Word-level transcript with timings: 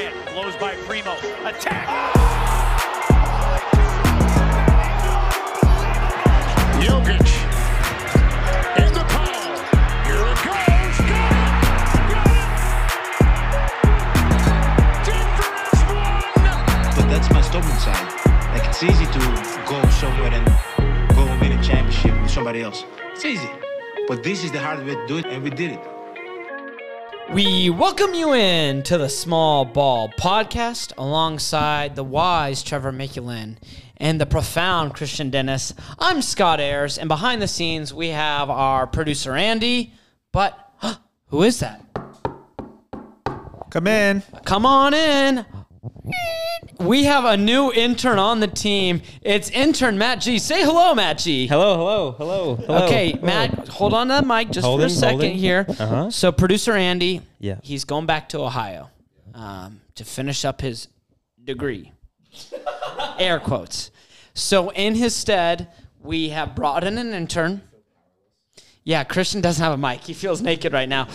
Durant 0.00 0.16
blows 0.32 0.56
by 0.56 0.74
Primo. 0.86 1.12
Attack. 1.44 1.86
Jokic 6.80 7.28
in 8.78 8.92
the 8.94 9.04
power. 9.12 9.56
Here 10.06 10.24
it 10.24 10.38
goes. 10.46 10.96
Got 11.10 11.32
it. 11.36 11.52
Got 12.08 12.28
it. 12.32 12.48
Denver 15.04 15.50
has 15.60 15.80
won. 15.92 16.24
But 16.96 17.06
that's 17.10 17.28
my 17.30 17.42
stubborn 17.42 17.78
side. 17.78 18.08
Like 18.54 18.66
it's 18.68 18.82
easy 18.82 19.04
to 19.04 19.18
go 19.68 19.86
somewhere 19.90 20.32
and 20.32 20.46
go 21.14 21.24
win 21.40 21.52
a 21.52 21.62
championship 21.62 22.14
with 22.22 22.30
somebody 22.30 22.62
else. 22.62 22.84
It's 23.12 23.24
easy. 23.26 23.50
But 24.08 24.22
this 24.22 24.44
is 24.44 24.50
the 24.50 24.60
hard 24.60 24.86
way 24.86 24.94
to 24.94 25.06
do 25.06 25.18
it, 25.18 25.26
and 25.26 25.42
we 25.42 25.50
did 25.50 25.72
it. 25.72 25.99
We 27.32 27.70
welcome 27.70 28.12
you 28.12 28.34
in 28.34 28.82
to 28.82 28.98
the 28.98 29.08
Small 29.08 29.64
Ball 29.64 30.08
Podcast 30.08 30.92
alongside 30.98 31.94
the 31.94 32.02
wise 32.02 32.64
Trevor 32.64 32.90
Michelin 32.90 33.56
and 33.98 34.20
the 34.20 34.26
profound 34.26 34.94
Christian 34.94 35.30
Dennis. 35.30 35.72
I'm 36.00 36.22
Scott 36.22 36.58
Ayers, 36.58 36.98
and 36.98 37.06
behind 37.08 37.40
the 37.40 37.46
scenes 37.46 37.94
we 37.94 38.08
have 38.08 38.50
our 38.50 38.84
producer 38.88 39.36
Andy. 39.36 39.92
But 40.32 40.58
who 41.26 41.44
is 41.44 41.60
that? 41.60 41.86
Come 43.70 43.86
in. 43.86 44.24
Come 44.44 44.66
on 44.66 44.92
in. 44.92 45.46
We 46.78 47.04
have 47.04 47.24
a 47.24 47.36
new 47.36 47.72
intern 47.72 48.18
on 48.18 48.40
the 48.40 48.46
team. 48.46 49.02
It's 49.22 49.50
intern 49.50 49.98
Matt 49.98 50.20
G. 50.20 50.38
Say 50.38 50.62
hello, 50.62 50.94
Matt 50.94 51.18
G. 51.18 51.46
Hello, 51.46 51.76
hello, 51.76 52.12
hello, 52.12 52.56
hello. 52.56 52.84
Okay, 52.86 53.12
hello. 53.12 53.22
Matt, 53.26 53.68
hold 53.68 53.92
on 53.94 54.08
to 54.08 54.14
the 54.14 54.22
mic 54.22 54.50
just 54.50 54.66
for 54.66 54.80
a 54.82 54.88
second 54.90 55.20
holding. 55.20 55.38
here. 55.38 55.66
Uh-huh. 55.68 56.10
So, 56.10 56.32
producer 56.32 56.72
Andy, 56.72 57.22
Yeah. 57.38 57.56
he's 57.62 57.84
going 57.84 58.06
back 58.06 58.28
to 58.30 58.40
Ohio 58.40 58.90
um, 59.34 59.80
to 59.94 60.04
finish 60.04 60.44
up 60.44 60.60
his 60.60 60.88
degree. 61.42 61.92
Air 63.18 63.40
quotes. 63.40 63.90
So, 64.34 64.70
in 64.70 64.94
his 64.94 65.14
stead, 65.14 65.68
we 66.02 66.30
have 66.30 66.54
brought 66.54 66.84
in 66.84 66.96
an 66.98 67.12
intern. 67.12 67.62
Yeah, 68.82 69.04
Christian 69.04 69.42
doesn't 69.42 69.62
have 69.62 69.74
a 69.74 69.76
mic. 69.76 70.00
He 70.00 70.14
feels 70.14 70.40
naked 70.40 70.72
right 70.72 70.88
now. 70.88 71.08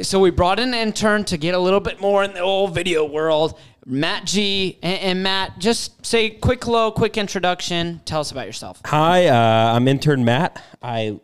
So 0.00 0.18
we 0.18 0.30
brought 0.30 0.58
in 0.58 0.68
an 0.68 0.74
intern 0.74 1.24
to 1.24 1.36
get 1.36 1.54
a 1.54 1.58
little 1.58 1.78
bit 1.78 2.00
more 2.00 2.24
in 2.24 2.32
the 2.32 2.40
old 2.40 2.74
video 2.74 3.04
world. 3.04 3.58
Matt 3.86 4.24
G 4.24 4.78
and, 4.82 5.00
and 5.00 5.22
Matt, 5.22 5.58
just 5.58 6.04
say 6.04 6.30
quick 6.30 6.62
hello, 6.64 6.90
quick 6.90 7.16
introduction. 7.16 8.00
Tell 8.04 8.20
us 8.20 8.30
about 8.30 8.46
yourself. 8.46 8.80
Hi, 8.84 9.26
uh, 9.26 9.74
I'm 9.74 9.88
intern 9.88 10.24
Matt. 10.24 10.62
I 10.82 11.18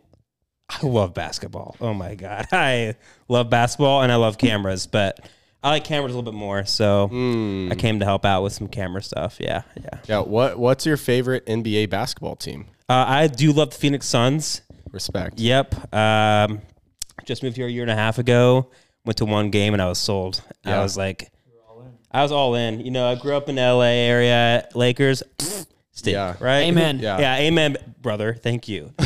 I 0.69 0.85
love 0.85 1.13
basketball. 1.13 1.75
Oh 1.79 1.93
my 1.93 2.15
god, 2.15 2.47
I 2.51 2.95
love 3.27 3.49
basketball 3.49 4.01
and 4.01 4.11
I 4.11 4.15
love 4.15 4.37
cameras, 4.37 4.87
but 4.87 5.29
I 5.63 5.69
like 5.71 5.83
cameras 5.83 6.13
a 6.13 6.17
little 6.17 6.31
bit 6.31 6.37
more. 6.37 6.65
So 6.65 7.05
I 7.71 7.75
came 7.75 7.99
to 7.99 8.05
help 8.05 8.25
out 8.25 8.43
with 8.43 8.53
some 8.53 8.67
camera 8.67 9.01
stuff. 9.01 9.37
Yeah, 9.39 9.63
yeah. 9.75 9.99
Yeah, 10.07 10.19
what 10.19 10.57
what's 10.57 10.85
your 10.85 10.97
favorite 10.97 11.45
NBA 11.45 11.89
basketball 11.89 12.35
team? 12.35 12.67
Uh, 12.89 13.05
I 13.07 13.27
do 13.27 13.51
love 13.51 13.71
the 13.71 13.75
Phoenix 13.77 14.05
Suns. 14.07 14.61
Respect. 14.91 15.39
Yep. 15.39 15.93
Um, 15.93 16.61
just 17.25 17.43
moved 17.43 17.57
here 17.57 17.67
a 17.67 17.69
year 17.69 17.83
and 17.83 17.91
a 17.91 17.95
half 17.95 18.17
ago. 18.17 18.71
Went 19.05 19.17
to 19.17 19.25
one 19.25 19.49
game 19.51 19.73
and 19.73 19.81
I 19.81 19.87
was 19.87 19.99
sold. 19.99 20.41
I 20.65 20.79
was 20.79 20.97
like, 20.97 21.31
I 22.11 22.23
was 22.23 22.31
all 22.31 22.55
in. 22.55 22.79
You 22.79 22.91
know, 22.91 23.07
I 23.09 23.15
grew 23.15 23.35
up 23.35 23.49
in 23.49 23.55
the 23.55 23.61
LA 23.61 23.81
area. 23.83 24.67
Lakers, 24.75 25.23
stink, 25.91 26.13
Yeah. 26.13 26.35
right? 26.39 26.61
Amen. 26.61 26.99
Yeah. 26.99 27.19
Yeah, 27.19 27.37
amen, 27.37 27.77
brother. 28.01 28.33
Thank 28.33 28.67
you. 28.67 28.93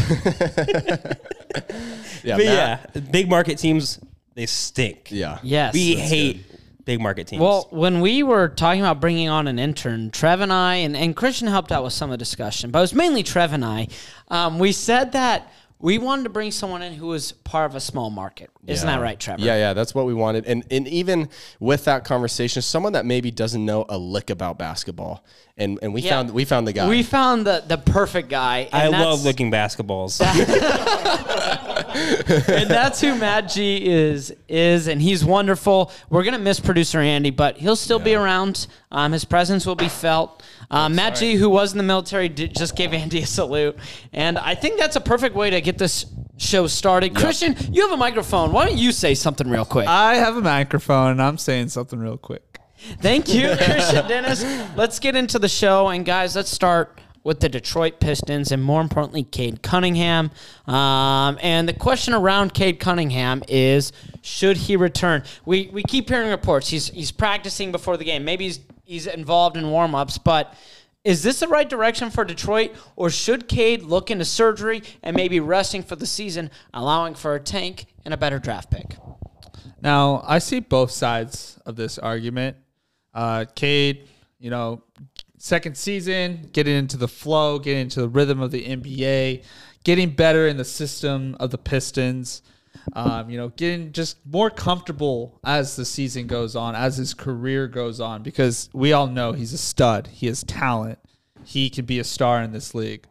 Yeah, 2.24 2.38
But 2.38 2.46
Matt- 2.46 2.90
yeah, 2.96 3.02
big 3.12 3.30
market 3.30 3.58
teams 3.58 4.00
they 4.36 4.46
stink. 4.46 5.08
yeah, 5.12 5.40
Yes. 5.42 5.74
we 5.74 5.96
hate 5.96 6.46
big 6.86 7.02
market 7.02 7.28
teams. 7.28 7.42
Well, 7.42 7.68
when 7.72 8.00
we 8.00 8.22
were 8.24 8.48
talking 8.50 8.80
about 8.82 9.02
bringing 9.02 9.28
on 9.28 9.48
an 9.48 9.58
intern, 9.58 10.12
Trev 10.12 10.40
and 10.42 10.54
I, 10.54 10.76
and, 10.76 10.96
and 10.96 11.16
Christian 11.16 11.48
helped 11.48 11.72
out 11.72 11.84
with 11.84 11.94
some 11.94 12.10
of 12.10 12.14
the 12.14 12.18
discussion, 12.18 12.70
but 12.72 12.80
it 12.80 12.82
was 12.84 12.94
mainly 12.94 13.24
Trev 13.24 13.54
and 13.54 13.66
I. 13.66 13.88
Um, 14.30 14.60
we 14.60 14.72
said 14.72 15.14
that 15.14 15.52
we 15.82 15.98
wanted 15.98 16.24
to 16.24 16.30
bring 16.30 16.52
someone 16.52 16.82
in 16.82 16.94
who 16.94 17.08
was 17.08 17.32
part 17.32 17.70
of 17.70 17.76
a 17.76 17.80
small 17.80 18.10
market. 18.10 18.50
Isn't 18.68 18.88
Yeah. 18.88 18.96
that 18.98 19.02
right, 19.02 19.20
Trevor? 19.20 19.42
Yeah, 19.42 19.56
yeah, 19.56 19.74
that's 19.74 19.94
what 19.96 20.06
we 20.06 20.14
wanted. 20.14 20.46
And 20.46 20.64
and 20.72 20.88
even 20.88 21.30
with 21.60 21.86
that 21.86 22.04
conversation, 22.04 22.62
someone 22.62 22.94
that 22.94 23.06
maybe 23.06 23.32
doesn't 23.32 23.66
know 23.66 23.86
a 23.90 23.98
lick 23.98 24.30
about 24.30 24.58
basketball, 24.58 25.24
and 25.62 25.80
and 25.82 25.94
we 25.94 26.02
Yeah. 26.02 26.12
found 26.12 26.32
we 26.32 26.46
found 26.46 26.68
the 26.68 26.74
guy. 26.74 26.88
We 26.90 27.04
found 27.04 27.46
the, 27.46 27.64
the 27.66 27.78
perfect 27.78 28.30
guy. 28.30 28.68
and 28.72 28.74
I 28.74 28.86
that's- 28.92 29.02
love 29.06 29.24
looking 29.24 29.52
basketballs. 29.52 30.20
and 31.92 32.70
that's 32.70 33.02
who 33.02 33.16
Matt 33.16 33.50
G 33.50 33.86
is 33.86 34.34
is, 34.48 34.88
and 34.88 35.02
he's 35.02 35.24
wonderful. 35.24 35.92
We're 36.10 36.24
gonna 36.24 36.40
miss 36.40 36.60
producer 36.60 37.00
Andy, 37.00 37.30
but 37.30 37.58
he'll 37.58 37.76
still 37.76 38.00
be 38.00 38.16
around. 38.16 38.68
Um, 38.92 39.12
his 39.12 39.26
presence 39.26 39.66
will 39.66 39.76
be 39.76 39.90
felt. 39.90 40.44
Um, 40.70 40.96
Matt 40.96 41.16
G, 41.18 41.36
who 41.36 41.50
was 41.50 41.74
in 41.74 41.78
the 41.78 41.84
military, 41.84 42.30
did, 42.30 42.56
just 42.56 42.76
gave 42.76 42.94
Andy 42.94 43.22
a 43.22 43.26
salute, 43.26 43.78
and 44.14 44.38
I 44.38 44.56
think 44.56 44.80
that's 44.80 44.96
a 44.96 45.02
perfect 45.02 45.36
way 45.36 45.50
to 45.50 45.60
get 45.62 45.78
this 45.78 46.06
show 46.38 46.68
started. 46.68 47.16
Christian, 47.16 47.56
you 47.72 47.82
have 47.84 47.92
a 47.92 47.98
microphone. 47.98 48.52
Why 48.52 48.66
don't 48.66 48.78
you 48.78 48.92
say 48.92 49.14
something 49.14 49.50
real 49.50 49.66
quick? 49.66 49.88
I 49.88 50.16
have 50.16 50.36
a 50.38 50.42
microphone 50.42 51.12
and 51.12 51.22
I'm 51.22 51.38
saying 51.38 51.70
something 51.70 52.00
real 52.00 52.18
quick. 52.18 52.51
Thank 53.00 53.34
you, 53.34 53.56
Christian 53.56 54.08
Dennis. 54.08 54.44
Let's 54.76 55.00
get 55.00 55.16
into 55.16 55.40
the 55.40 55.50
show. 55.50 55.90
And 55.90 56.06
guys, 56.06 56.36
let's 56.36 56.50
start 56.50 57.00
with 57.24 57.40
the 57.40 57.50
Detroit 57.50 58.00
Pistons 58.00 58.52
and 58.52 58.64
more 58.64 58.82
importantly, 58.82 59.24
Cade 59.24 59.62
Cunningham. 59.62 60.32
Um, 60.66 61.38
and 61.42 61.70
the 61.70 61.74
question 61.74 62.14
around 62.14 62.54
Cade 62.54 62.80
Cunningham 62.80 63.44
is 63.48 63.92
should 64.22 64.58
he 64.58 64.76
return? 64.76 65.24
We, 65.46 65.70
we 65.72 65.84
keep 65.84 66.10
hearing 66.10 66.30
reports. 66.30 66.70
He's, 66.70 66.88
he's 66.88 67.12
practicing 67.12 67.72
before 67.72 67.98
the 67.98 68.06
game. 68.06 68.26
Maybe 68.26 68.46
he's, 68.46 68.60
he's 68.84 69.08
involved 69.08 69.58
in 69.58 69.70
warm 69.70 69.96
ups, 69.96 70.18
but. 70.18 70.54
Is 71.04 71.24
this 71.24 71.40
the 71.40 71.48
right 71.48 71.68
direction 71.68 72.12
for 72.12 72.24
Detroit, 72.24 72.76
or 72.96 73.10
should 73.10 73.48
Cade 73.48 73.82
look 73.82 74.12
into 74.12 74.24
surgery 74.24 74.84
and 75.02 75.16
maybe 75.16 75.40
resting 75.40 75.82
for 75.82 75.96
the 75.96 76.06
season, 76.06 76.52
allowing 76.76 77.16
for 77.16 77.34
a 77.34 77.40
tank 77.40 77.88
and 78.06 78.14
a 78.14 78.18
better 78.18 78.38
draft 78.38 78.70
pick? 78.70 78.98
Now, 79.82 80.24
I 80.28 80.38
see 80.38 80.60
both 80.60 80.92
sides 80.92 81.60
of 81.66 81.76
this 81.76 81.98
argument. 81.98 82.58
Uh, 83.14 83.46
Cade, 83.56 84.08
you 84.40 84.50
know, 84.50 84.84
second 85.38 85.76
season, 85.76 86.50
getting 86.54 86.76
into 86.76 86.98
the 86.98 87.08
flow, 87.08 87.60
getting 87.60 87.82
into 87.82 88.02
the 88.02 88.10
rhythm 88.10 88.42
of 88.42 88.52
the 88.52 88.64
NBA, 88.64 89.44
getting 89.84 90.12
better 90.12 90.48
in 90.48 90.58
the 90.58 90.66
system 90.66 91.36
of 91.40 91.52
the 91.52 91.58
Pistons. 91.58 92.42
Um, 92.94 93.30
you 93.30 93.38
know, 93.38 93.50
getting 93.50 93.92
just 93.92 94.18
more 94.26 94.50
comfortable 94.50 95.40
as 95.44 95.76
the 95.76 95.86
season 95.86 96.26
goes 96.26 96.56
on, 96.56 96.74
as 96.74 96.98
his 96.98 97.14
career 97.14 97.68
goes 97.68 98.00
on, 98.00 98.24
because 98.24 98.70
we 98.74 98.94
all 98.94 99.08
know 99.08 99.34
he's 99.34 99.54
a 99.54 99.58
stud. 99.58 100.08
He 100.08 100.28
has 100.28 100.44
talent. 100.44 100.98
He 101.44 101.70
can 101.70 101.86
be 101.86 102.00
a 102.00 102.04
star 102.04 102.42
in 102.42 102.54
this 102.54 102.74
league. 102.74 103.06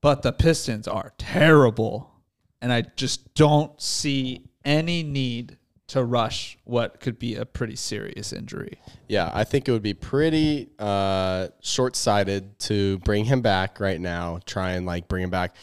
But 0.00 0.22
the 0.22 0.32
Pistons 0.32 0.86
are 0.86 1.12
terrible. 1.18 2.12
And 2.60 2.72
I 2.72 2.82
just 2.82 3.34
don't 3.34 3.80
see 3.80 4.44
any 4.64 5.02
need 5.02 5.56
to 5.88 6.02
rush 6.02 6.58
what 6.64 7.00
could 7.00 7.18
be 7.18 7.36
a 7.36 7.44
pretty 7.44 7.76
serious 7.76 8.32
injury. 8.32 8.78
Yeah, 9.08 9.30
I 9.32 9.44
think 9.44 9.68
it 9.68 9.72
would 9.72 9.82
be 9.82 9.94
pretty 9.94 10.68
uh, 10.78 11.48
short-sighted 11.60 12.58
to 12.60 12.98
bring 12.98 13.24
him 13.24 13.40
back 13.40 13.78
right 13.78 14.00
now. 14.00 14.40
Try 14.46 14.72
and 14.72 14.84
like 14.84 15.06
bring 15.08 15.22
him 15.22 15.30
back, 15.30 15.54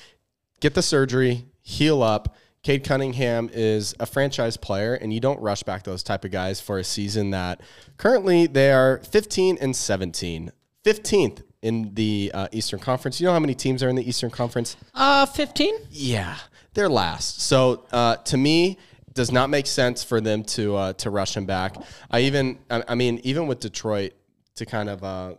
get 0.61 0.73
the 0.73 0.81
surgery, 0.81 1.45
heal 1.61 2.01
up. 2.01 2.35
Cade 2.63 2.85
Cunningham 2.85 3.49
is 3.51 3.93
a 3.99 4.05
franchise 4.05 4.55
player, 4.55 4.93
and 4.93 5.13
you 5.13 5.19
don't 5.19 5.41
rush 5.41 5.63
back 5.63 5.83
those 5.83 6.01
type 6.01 6.23
of 6.23 6.31
guys 6.31 6.61
for 6.61 6.79
a 6.79 6.83
season 6.83 7.31
that 7.31 7.59
currently 7.97 8.47
they 8.47 8.71
are 8.71 8.99
15 8.99 9.57
and 9.59 9.75
17, 9.75 10.49
15th 10.85 11.43
in 11.61 11.93
the 11.93 12.31
uh, 12.33 12.47
Eastern 12.53 12.79
Conference. 12.79 13.19
You 13.19 13.27
know 13.27 13.33
how 13.33 13.39
many 13.39 13.53
teams 13.53 13.83
are 13.83 13.89
in 13.89 13.97
the 13.97 14.07
Eastern 14.07 14.29
Conference? 14.29 14.77
Uh, 14.93 15.25
15? 15.25 15.75
Yeah, 15.89 16.37
they're 16.73 16.87
last. 16.87 17.41
So 17.41 17.85
uh, 17.91 18.15
to 18.17 18.37
me, 18.37 18.71
it 18.71 18.77
does 19.13 19.31
not 19.31 19.49
make 19.49 19.67
sense 19.67 20.03
for 20.03 20.19
them 20.21 20.43
to 20.43 20.75
uh, 20.75 20.93
to 20.93 21.09
rush 21.09 21.35
him 21.37 21.45
back. 21.45 21.75
I 22.09 22.21
even, 22.21 22.59
I 22.69 22.83
I 22.89 22.95
mean, 22.95 23.19
even 23.23 23.47
with 23.47 23.59
Detroit, 23.59 24.13
to 24.55 24.65
kind 24.65 24.89
of 24.89 25.03
uh, 25.03 25.35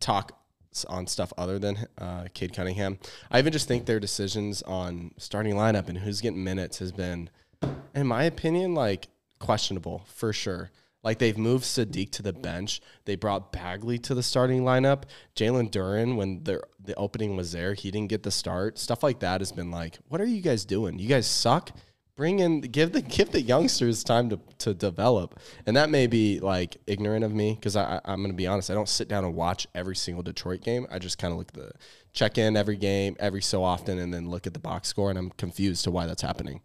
talk 0.00 0.36
on 0.88 1.06
stuff 1.06 1.32
other 1.36 1.58
than 1.58 1.86
uh, 1.98 2.26
Cade 2.32 2.52
Cunningham, 2.54 2.98
I 3.30 3.38
even 3.38 3.52
just 3.52 3.68
think 3.68 3.86
their 3.86 4.00
decisions 4.00 4.62
on 4.62 5.12
starting 5.18 5.54
lineup 5.54 5.88
and 5.88 5.98
who's 5.98 6.20
getting 6.20 6.44
minutes 6.44 6.78
has 6.78 6.92
been, 6.92 7.30
in 7.94 8.06
my 8.06 8.24
opinion, 8.24 8.74
like 8.74 9.08
questionable 9.38 10.04
for 10.06 10.32
sure. 10.32 10.70
Like 11.02 11.18
they've 11.18 11.38
moved 11.38 11.64
Saddiq 11.64 12.10
to 12.12 12.22
the 12.22 12.32
bench. 12.32 12.82
They 13.06 13.16
brought 13.16 13.52
Bagley 13.52 13.98
to 14.00 14.14
the 14.14 14.22
starting 14.22 14.62
lineup. 14.62 15.04
Jalen 15.34 15.70
Duren, 15.70 16.16
when 16.16 16.44
the 16.44 16.62
the 16.78 16.94
opening 16.94 17.36
was 17.36 17.52
there, 17.52 17.74
he 17.74 17.90
didn't 17.90 18.10
get 18.10 18.22
the 18.22 18.30
start. 18.30 18.78
Stuff 18.78 19.02
like 19.02 19.20
that 19.20 19.40
has 19.40 19.50
been 19.50 19.70
like, 19.70 19.98
what 20.08 20.20
are 20.20 20.26
you 20.26 20.42
guys 20.42 20.64
doing? 20.64 20.98
You 20.98 21.08
guys 21.08 21.26
suck. 21.26 21.70
Bring 22.20 22.40
in, 22.40 22.60
give 22.60 22.92
the 22.92 23.00
give 23.00 23.32
the 23.32 23.40
youngsters 23.40 24.04
time 24.04 24.28
to, 24.28 24.38
to 24.58 24.74
develop. 24.74 25.40
And 25.64 25.74
that 25.74 25.88
may 25.88 26.06
be 26.06 26.38
like 26.38 26.76
ignorant 26.86 27.24
of 27.24 27.32
me 27.32 27.54
because 27.54 27.76
I, 27.76 27.94
I 27.94 28.00
I'm 28.12 28.20
gonna 28.20 28.34
be 28.34 28.46
honest. 28.46 28.70
I 28.70 28.74
don't 28.74 28.90
sit 28.90 29.08
down 29.08 29.24
and 29.24 29.34
watch 29.34 29.66
every 29.74 29.96
single 29.96 30.22
Detroit 30.22 30.60
game. 30.60 30.86
I 30.90 30.98
just 30.98 31.16
kind 31.16 31.32
of 31.32 31.38
look 31.38 31.48
at 31.48 31.54
the 31.54 31.72
check 32.12 32.36
in 32.36 32.58
every 32.58 32.76
game 32.76 33.16
every 33.18 33.40
so 33.40 33.64
often 33.64 33.98
and 33.98 34.12
then 34.12 34.28
look 34.28 34.46
at 34.46 34.52
the 34.52 34.60
box 34.60 34.88
score 34.88 35.08
and 35.08 35.18
I'm 35.18 35.30
confused 35.30 35.84
to 35.84 35.90
why 35.90 36.04
that's 36.04 36.20
happening. 36.20 36.60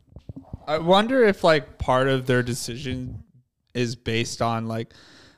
I 0.68 0.78
wonder 0.80 1.24
if 1.24 1.42
like 1.42 1.78
part 1.78 2.10
of 2.10 2.26
their 2.26 2.44
decision 2.44 3.24
is 3.74 3.96
based 3.96 4.42
on 4.42 4.68
like 4.68 4.94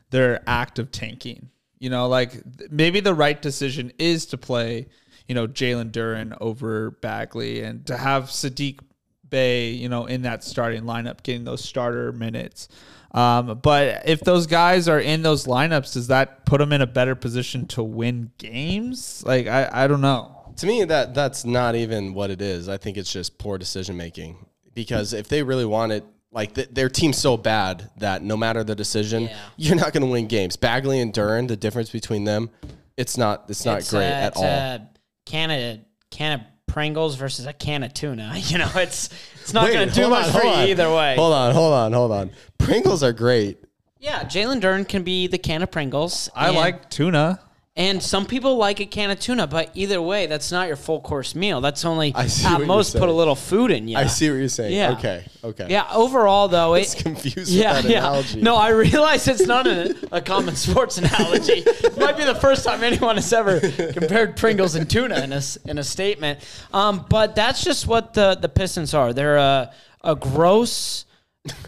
their 0.10 0.42
act 0.48 0.80
of 0.80 0.90
tanking. 0.90 1.52
You 1.78 1.92
know, 1.92 2.08
like 2.08 2.42
maybe 2.72 3.02
the 3.02 3.14
right 3.14 3.40
decision 3.40 3.92
is 4.00 4.26
to 4.26 4.38
play, 4.40 4.88
you 5.28 5.36
know, 5.36 5.48
Jalen 5.48 5.92
Duren 5.92 6.36
over 6.42 6.90
Bagley 6.90 7.62
and 7.62 7.86
to 7.86 7.96
have 7.96 8.32
Saddiq 8.32 8.80
Bey, 9.30 9.72
you 9.72 9.90
know, 9.90 10.06
in 10.06 10.24
that 10.24 10.44
starting 10.44 10.84
lineup, 10.84 11.24
getting 11.24 11.44
those 11.44 11.64
starter 11.64 12.12
minutes. 12.12 12.68
Um, 13.12 13.60
but 13.64 14.04
if 14.08 14.20
those 14.22 14.48
guys 14.48 14.88
are 14.88 15.00
in 15.00 15.22
those 15.22 15.46
lineups, 15.46 15.94
does 15.94 16.08
that 16.08 16.46
put 16.46 16.60
them 16.60 16.74
in 16.74 16.82
a 16.82 16.88
better 16.88 17.16
position 17.16 17.66
to 17.68 17.84
win 17.84 18.32
games? 18.38 19.24
Like, 19.26 19.48
I, 19.48 19.70
I 19.72 19.88
don't 19.88 20.02
know. 20.02 20.34
To 20.58 20.66
me, 20.68 20.84
that 20.86 21.14
that's 21.14 21.46
not 21.46 21.76
even 21.76 22.14
what 22.14 22.30
it 22.32 22.42
is. 22.42 22.68
I 22.68 22.78
think 22.78 22.98
it's 22.98 23.12
just 23.12 23.38
poor 23.38 23.58
decision 23.58 23.96
making. 23.96 24.38
Because 24.74 25.14
if 25.14 25.28
they 25.28 25.42
really 25.42 25.66
wanted, 25.66 26.04
like 26.32 26.54
th- 26.56 26.70
their 26.72 26.90
team's 26.90 27.18
so 27.18 27.38
bad 27.38 27.90
that 27.98 28.22
no 28.24 28.36
matter 28.38 28.64
the 28.64 28.76
decision, 28.76 29.24
Yeah. 29.24 29.38
you're 29.56 29.76
not 29.76 29.94
going 29.94 30.02
to 30.04 30.10
win 30.12 30.28
games. 30.28 30.56
Bagley 30.56 31.00
and 31.00 31.14
Duren, 31.14 31.48
the 31.48 31.56
difference 31.58 31.90
between 31.90 32.26
them, 32.26 32.50
it's 32.98 33.18
not 33.18 33.46
it's 33.50 33.66
not 33.66 33.80
It's 33.80 33.90
great 33.92 34.04
a- 34.06 34.14
at 34.14 34.28
it's 34.34 34.38
all. 34.38 34.44
A 34.46 34.90
can 35.26 35.52
of 35.52 35.80
can 36.12 36.40
of 36.40 36.46
Pringles 36.68 37.16
versus 37.16 37.46
a 37.46 37.54
can 37.54 37.84
of 37.84 37.94
tuna. 37.94 38.34
You 38.38 38.60
know, 38.60 38.70
it's 38.76 39.10
it's 39.42 39.54
not 39.54 39.72
going 39.72 39.88
to 39.88 39.94
do 39.94 40.10
much 40.10 40.28
on, 40.28 40.32
for 40.32 40.46
you 40.46 40.54
on. 40.54 40.68
either 40.68 40.94
way. 40.94 41.16
Hold 41.16 41.34
on, 41.34 41.54
hold 41.54 41.74
on, 41.74 41.94
hold 41.94 42.12
on. 42.12 42.32
Pringles 42.58 43.04
are 43.04 43.14
great. 43.14 43.58
Yeah, 44.00 44.24
Jalen 44.24 44.62
Duren 44.62 44.88
can 44.88 45.04
be 45.04 45.28
the 45.28 45.38
can 45.38 45.64
of 45.64 45.72
Pringles. 45.72 46.30
I 46.36 46.52
like 46.52 46.90
tuna. 46.90 47.40
And 47.78 48.02
some 48.02 48.26
people 48.26 48.58
like 48.58 48.80
a 48.80 48.88
can 48.88 49.12
of 49.12 49.20
tuna, 49.20 49.46
but 49.46 49.70
either 49.76 50.02
way, 50.02 50.26
that's 50.26 50.52
not 50.52 50.66
your 50.68 50.76
full 50.76 51.00
course 51.00 51.36
meal. 51.36 51.62
That's 51.62 51.86
only 51.86 52.12
I 52.16 52.26
see 52.26 52.44
at 52.46 52.54
what 52.54 52.58
you're 52.58 52.68
most 52.68 52.94
put 52.94 53.04
a 53.04 53.06
saying. 53.06 53.16
little 53.18 53.36
food 53.36 53.70
in 53.70 53.88
you. 53.88 53.96
I 53.98 54.08
see 54.08 54.30
what 54.32 54.38
you're 54.38 54.48
saying. 54.50 54.74
Yeah. 54.76 54.94
Okay. 54.94 55.24
Okay. 55.44 55.68
Yeah, 55.70 55.88
overall 55.94 56.48
though, 56.48 56.74
It's 56.74 56.96
it, 56.96 57.04
confused 57.04 57.52
yeah, 57.52 57.76
with 57.76 57.84
that 57.84 57.92
yeah. 57.92 58.00
analogy. 58.00 58.42
No, 58.42 58.56
I 58.56 58.70
realize 58.70 59.28
it's 59.28 59.46
not 59.46 59.68
a, 59.68 59.96
a 60.12 60.22
common 60.22 60.56
sports 60.56 60.98
analogy. 61.04 61.64
It 61.68 61.98
might 62.00 62.18
be 62.18 62.26
the 62.26 62.34
first 62.36 62.66
time 62.66 62.84
anyone 62.84 63.16
has 63.16 63.32
ever 63.32 63.60
compared 63.60 64.38
Pringles 64.38 64.74
and 64.74 64.90
tuna 64.90 65.20
in 65.20 65.32
a, 65.32 65.36
s- 65.38 65.58
in 65.66 65.78
a 65.78 65.84
statement. 65.84 66.40
Um, 66.74 67.06
but 67.10 67.36
that's 67.36 67.64
just 67.64 67.86
what 67.86 68.16
the, 68.16 68.36
the 68.42 68.50
Pistons 68.50 68.96
are. 68.96 69.14
They're 69.14 69.38
a, 69.38 69.72
a 70.04 70.16
gross, 70.16 71.06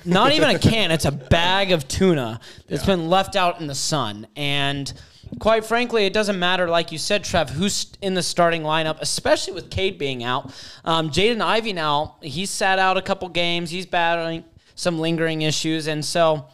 not 0.05 0.31
even 0.31 0.49
a 0.49 0.59
can, 0.59 0.91
it's 0.91 1.05
a 1.05 1.11
bag 1.11 1.71
of 1.71 1.87
tuna 1.87 2.39
that's 2.67 2.85
been 2.85 3.09
left 3.09 3.35
out 3.35 3.59
in 3.59 3.67
the 3.67 3.75
sun. 3.75 4.27
And 4.35 4.91
quite 5.39 5.65
frankly, 5.65 6.05
it 6.05 6.13
doesn't 6.13 6.39
matter, 6.39 6.67
like 6.67 6.91
you 6.91 6.97
said, 6.97 7.23
Trev, 7.23 7.49
who's 7.49 7.91
in 8.01 8.13
the 8.13 8.23
starting 8.23 8.63
lineup, 8.63 8.97
especially 9.01 9.53
with 9.53 9.69
Cade 9.69 9.97
being 9.97 10.23
out. 10.23 10.53
Um, 10.83 11.09
Jaden 11.09 11.41
Ivey 11.41 11.73
now, 11.73 12.17
he's 12.21 12.49
sat 12.49 12.79
out 12.79 12.97
a 12.97 13.01
couple 13.01 13.29
games. 13.29 13.69
He's 13.69 13.85
battling 13.85 14.43
some 14.75 14.99
lingering 14.99 15.41
issues. 15.41 15.87
And 15.87 16.03
so 16.03 16.47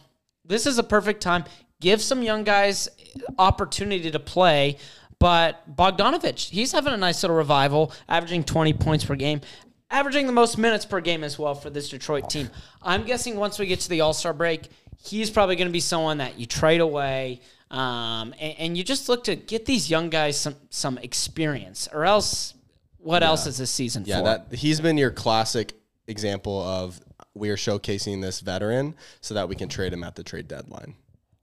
this 0.44 0.66
is 0.66 0.78
a 0.78 0.82
perfect 0.82 1.22
time. 1.22 1.44
Give 1.80 2.00
some 2.00 2.22
young 2.22 2.44
guys 2.44 2.88
opportunity 3.38 4.10
to 4.10 4.18
play. 4.18 4.78
But 5.18 5.74
Bogdanovic, 5.74 6.50
he's 6.50 6.72
having 6.72 6.92
a 6.92 6.96
nice 6.96 7.22
little 7.22 7.36
revival, 7.36 7.92
averaging 8.08 8.44
20 8.44 8.74
points 8.74 9.04
per 9.04 9.14
game, 9.14 9.40
averaging 9.90 10.26
the 10.26 10.32
most 10.32 10.58
minutes 10.58 10.84
per 10.84 11.00
game 11.00 11.24
as 11.24 11.38
well 11.38 11.54
for 11.54 11.70
this 11.70 11.88
Detroit 11.88 12.28
team. 12.30 12.50
I'm 12.82 13.04
guessing 13.04 13.36
once 13.36 13.58
we 13.58 13.66
get 13.66 13.80
to 13.80 13.88
the 13.88 14.00
All 14.00 14.12
Star 14.12 14.32
break, 14.32 14.68
he's 15.04 15.30
probably 15.30 15.56
going 15.56 15.68
to 15.68 15.72
be 15.72 15.80
someone 15.80 16.18
that 16.18 16.38
you 16.38 16.46
trade 16.46 16.80
away. 16.80 17.40
Um, 17.70 18.32
and, 18.38 18.54
and 18.58 18.78
you 18.78 18.84
just 18.84 19.08
look 19.08 19.24
to 19.24 19.34
get 19.34 19.66
these 19.66 19.90
young 19.90 20.08
guys 20.08 20.38
some 20.38 20.54
some 20.70 20.98
experience, 20.98 21.88
or 21.92 22.04
else 22.04 22.54
what 22.98 23.22
else 23.22 23.46
is 23.46 23.58
this 23.58 23.70
season 23.70 24.04
Yeah, 24.06 24.18
for? 24.18 24.24
that 24.24 24.54
he's 24.56 24.80
been 24.80 24.96
your 24.96 25.10
classic 25.10 25.74
example 26.06 26.62
of 26.62 27.00
we're 27.34 27.56
showcasing 27.56 28.22
this 28.22 28.40
veteran 28.40 28.94
so 29.20 29.34
that 29.34 29.48
we 29.48 29.56
can 29.56 29.68
trade 29.68 29.92
him 29.92 30.04
at 30.04 30.14
the 30.14 30.22
trade 30.22 30.46
deadline. 30.48 30.94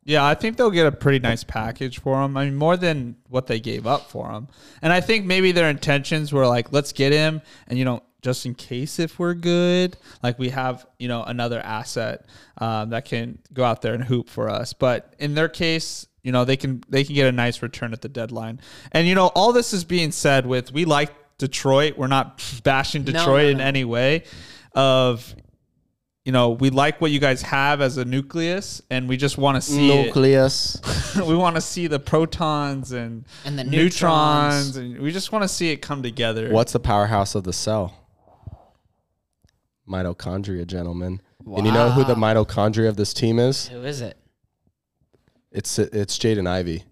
Yeah, 0.06 0.25
I 0.25 0.34
think 0.36 0.57
they'll 0.57 0.72
get 0.72 0.86
a 0.88 0.92
pretty 0.92 1.19
nice 1.19 1.44
package 1.44 2.00
for 2.00 2.22
him. 2.24 2.36
I 2.36 2.45
mean, 2.45 2.56
more 2.56 2.75
than 2.75 3.16
what 3.30 3.48
they 3.48 3.60
gave 3.62 3.88
up 3.88 4.10
for 4.10 4.30
him. 4.31 4.50
And 4.81 4.92
I 4.92 5.00
think 5.00 5.25
maybe 5.25 5.54
their 5.54 5.69
intentions 5.69 6.34
were 6.34 6.45
like, 6.45 6.74
let's 6.74 6.92
get 6.92 7.13
him, 7.13 7.42
and 7.68 7.78
you 7.78 7.86
know, 7.86 8.01
just 8.24 8.46
in 8.46 8.56
case 8.56 9.00
if 9.00 9.20
we're 9.20 9.34
good, 9.34 9.98
like 10.24 10.40
we 10.40 10.50
have, 10.50 10.88
you 10.98 11.08
know, 11.08 11.24
another 11.24 11.60
asset 11.60 12.25
um, 12.58 12.90
that 12.90 13.06
can 13.06 13.38
go 13.52 13.64
out 13.64 13.81
there 13.81 13.94
and 13.94 14.04
hoop 14.04 14.30
for 14.30 14.50
us. 14.50 14.74
But 14.74 15.14
in 15.20 15.36
their 15.36 15.50
case, 15.50 16.08
you 16.24 16.31
know, 16.31 16.46
they 16.46 16.58
can 16.58 16.84
they 16.88 17.04
can 17.04 17.16
get 17.16 17.28
a 17.28 17.31
nice 17.31 17.62
return 17.62 17.94
at 17.94 18.02
the 18.02 18.10
deadline. 18.10 18.62
And 18.94 19.08
you 19.08 19.14
know, 19.14 19.28
all 19.36 19.52
this 19.52 19.74
is 19.74 19.84
being 19.84 20.12
said 20.12 20.46
with 20.46 20.72
we 20.72 20.86
like 20.86 21.14
Detroit. 21.38 21.98
We're 21.98 22.08
not 22.08 22.42
bashing 22.64 23.04
no, 23.04 23.12
Detroit 23.12 23.48
in 23.48 23.62
any 23.62 23.84
way. 23.84 24.24
Of 24.76 25.36
you 26.26 26.31
know, 26.31 26.52
we 26.52 26.69
like 26.69 27.02
what 27.02 27.12
you 27.12 27.19
guys 27.19 27.42
have 27.42 27.81
as 27.81 27.98
a 27.98 28.06
nucleus, 28.06 28.81
and 28.90 29.10
we 29.10 29.18
just 29.18 29.38
want 29.38 29.56
to 29.56 29.62
see 29.62 29.92
it 29.92 30.06
Nucleus. 30.06 30.80
we 31.18 31.36
want 31.36 31.58
to 31.58 31.62
see 31.62 31.88
the 31.88 32.00
protons 32.00 32.94
and, 32.94 33.26
And 33.44 33.60
the 33.60 33.66
neutrons, 33.66 34.78
neutrons. 34.78 34.78
and 34.78 35.00
we 35.00 35.12
just 35.12 35.34
want 35.34 35.44
to 35.44 35.50
see 35.50 35.72
it 35.72 35.81
come 35.81 36.02
together. 36.02 36.50
What's 36.50 36.72
the 36.72 36.80
powerhouse 36.80 37.36
of 37.36 37.44
the 37.44 37.52
cell? 37.52 38.03
Mitochondria, 39.88 40.65
gentlemen. 40.65 41.21
And 41.45 41.65
you 41.65 41.71
know 41.71 41.89
who 41.89 42.03
the 42.03 42.15
mitochondria 42.15 42.88
of 42.88 42.95
this 42.95 43.13
team 43.13 43.38
is? 43.39 43.68
Who 43.68 43.83
is 43.83 44.01
it? 44.01 44.18
It's 45.51 45.77
it's 45.77 46.18
Jaden 46.18 46.47
Ivey. 46.47 46.83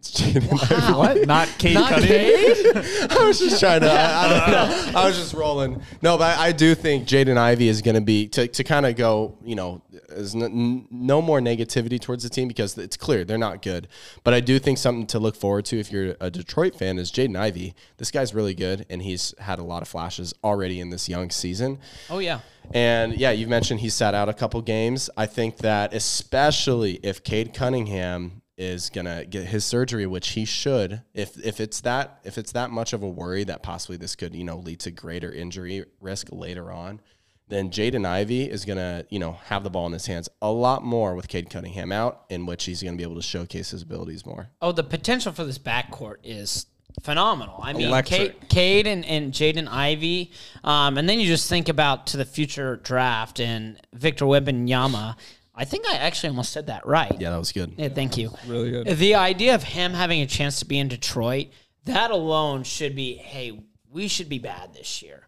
It's 0.00 0.18
Jaden 0.18 0.50
Ivey. 0.72 0.92
what? 0.94 1.26
Not 1.26 1.46
Cade 1.58 1.74
Not 1.74 1.90
Cunningham. 1.90 2.72
Cade? 2.72 3.10
I 3.12 3.26
was 3.26 3.38
just 3.38 3.60
trying 3.60 3.82
to. 3.82 3.92
I, 3.92 4.24
I 4.24 4.28
don't 4.50 4.50
know. 4.94 4.98
I 4.98 5.06
was 5.06 5.18
just 5.18 5.34
rolling. 5.34 5.82
No, 6.00 6.16
but 6.16 6.38
I, 6.38 6.46
I 6.46 6.52
do 6.52 6.74
think 6.74 7.06
Jaden 7.06 7.36
Ivey 7.36 7.68
is 7.68 7.82
going 7.82 7.96
to 7.96 8.00
be 8.00 8.26
to, 8.28 8.48
to 8.48 8.64
kind 8.64 8.86
of 8.86 8.96
go. 8.96 9.36
You 9.44 9.56
know, 9.56 9.82
is 10.08 10.34
n- 10.34 10.42
n- 10.42 10.88
no 10.90 11.20
more 11.20 11.38
negativity 11.40 12.00
towards 12.00 12.22
the 12.22 12.30
team 12.30 12.48
because 12.48 12.78
it's 12.78 12.96
clear 12.96 13.26
they're 13.26 13.36
not 13.36 13.60
good. 13.60 13.88
But 14.24 14.32
I 14.32 14.40
do 14.40 14.58
think 14.58 14.78
something 14.78 15.06
to 15.08 15.18
look 15.18 15.36
forward 15.36 15.66
to 15.66 15.78
if 15.78 15.92
you're 15.92 16.16
a 16.18 16.30
Detroit 16.30 16.74
fan 16.76 16.98
is 16.98 17.12
Jaden 17.12 17.38
Ivey. 17.38 17.74
This 17.98 18.10
guy's 18.10 18.32
really 18.34 18.54
good, 18.54 18.86
and 18.88 19.02
he's 19.02 19.34
had 19.38 19.58
a 19.58 19.62
lot 19.64 19.82
of 19.82 19.88
flashes 19.88 20.32
already 20.42 20.80
in 20.80 20.88
this 20.88 21.10
young 21.10 21.28
season. 21.28 21.78
Oh 22.08 22.20
yeah. 22.20 22.40
And 22.72 23.14
yeah, 23.18 23.32
you've 23.32 23.50
mentioned 23.50 23.80
he 23.80 23.90
sat 23.90 24.14
out 24.14 24.30
a 24.30 24.32
couple 24.34 24.62
games. 24.62 25.10
I 25.14 25.26
think 25.26 25.58
that 25.58 25.92
especially 25.92 27.00
if 27.02 27.22
Cade 27.22 27.52
Cunningham 27.52 28.39
is 28.60 28.90
gonna 28.90 29.24
get 29.24 29.46
his 29.46 29.64
surgery, 29.64 30.06
which 30.06 30.30
he 30.30 30.44
should, 30.44 31.00
if 31.14 31.42
if 31.42 31.60
it's 31.60 31.80
that 31.80 32.20
if 32.24 32.36
it's 32.36 32.52
that 32.52 32.70
much 32.70 32.92
of 32.92 33.02
a 33.02 33.08
worry 33.08 33.42
that 33.42 33.62
possibly 33.62 33.96
this 33.96 34.14
could 34.14 34.34
you 34.34 34.44
know 34.44 34.58
lead 34.58 34.80
to 34.80 34.90
greater 34.90 35.32
injury 35.32 35.86
risk 35.98 36.28
later 36.30 36.70
on, 36.70 37.00
then 37.48 37.70
Jaden 37.70 38.04
Ivey 38.06 38.50
is 38.50 38.66
gonna 38.66 39.06
you 39.08 39.18
know 39.18 39.32
have 39.46 39.64
the 39.64 39.70
ball 39.70 39.86
in 39.86 39.94
his 39.94 40.04
hands 40.04 40.28
a 40.42 40.52
lot 40.52 40.84
more 40.84 41.14
with 41.14 41.26
Cade 41.26 41.48
Cunningham 41.48 41.90
out, 41.90 42.26
in 42.28 42.44
which 42.44 42.64
he's 42.64 42.82
gonna 42.82 42.98
be 42.98 43.02
able 43.02 43.14
to 43.14 43.22
showcase 43.22 43.70
his 43.70 43.80
abilities 43.80 44.26
more. 44.26 44.50
Oh, 44.60 44.72
the 44.72 44.84
potential 44.84 45.32
for 45.32 45.44
this 45.44 45.58
backcourt 45.58 46.16
is 46.22 46.66
phenomenal. 47.02 47.60
I 47.62 47.72
mean, 47.72 47.88
Electric. 47.88 48.40
Cade, 48.40 48.48
Cade 48.50 48.86
and, 48.86 49.06
and 49.06 49.32
Jaden 49.32 49.68
Ivey. 49.68 50.32
Um, 50.62 50.98
and 50.98 51.08
then 51.08 51.18
you 51.18 51.26
just 51.26 51.48
think 51.48 51.70
about 51.70 52.08
to 52.08 52.18
the 52.18 52.26
future 52.26 52.76
draft 52.76 53.40
and 53.40 53.80
Victor 53.94 54.26
Wembanyama. 54.26 55.16
I 55.54 55.64
think 55.64 55.86
I 55.86 55.96
actually 55.96 56.30
almost 56.30 56.52
said 56.52 56.68
that 56.68 56.86
right. 56.86 57.14
Yeah, 57.18 57.30
that 57.30 57.38
was 57.38 57.52
good. 57.52 57.74
Yeah, 57.76 57.88
thank 57.88 58.16
you. 58.16 58.32
Really 58.46 58.70
good. 58.70 58.86
The 58.86 59.14
idea 59.16 59.54
of 59.54 59.62
him 59.62 59.92
having 59.92 60.20
a 60.20 60.26
chance 60.26 60.58
to 60.60 60.64
be 60.64 60.78
in 60.78 60.88
Detroit, 60.88 61.48
that 61.84 62.10
alone 62.10 62.62
should 62.62 62.94
be, 62.94 63.14
hey, 63.14 63.60
we 63.90 64.08
should 64.08 64.28
be 64.28 64.38
bad 64.38 64.74
this 64.74 65.02
year. 65.02 65.26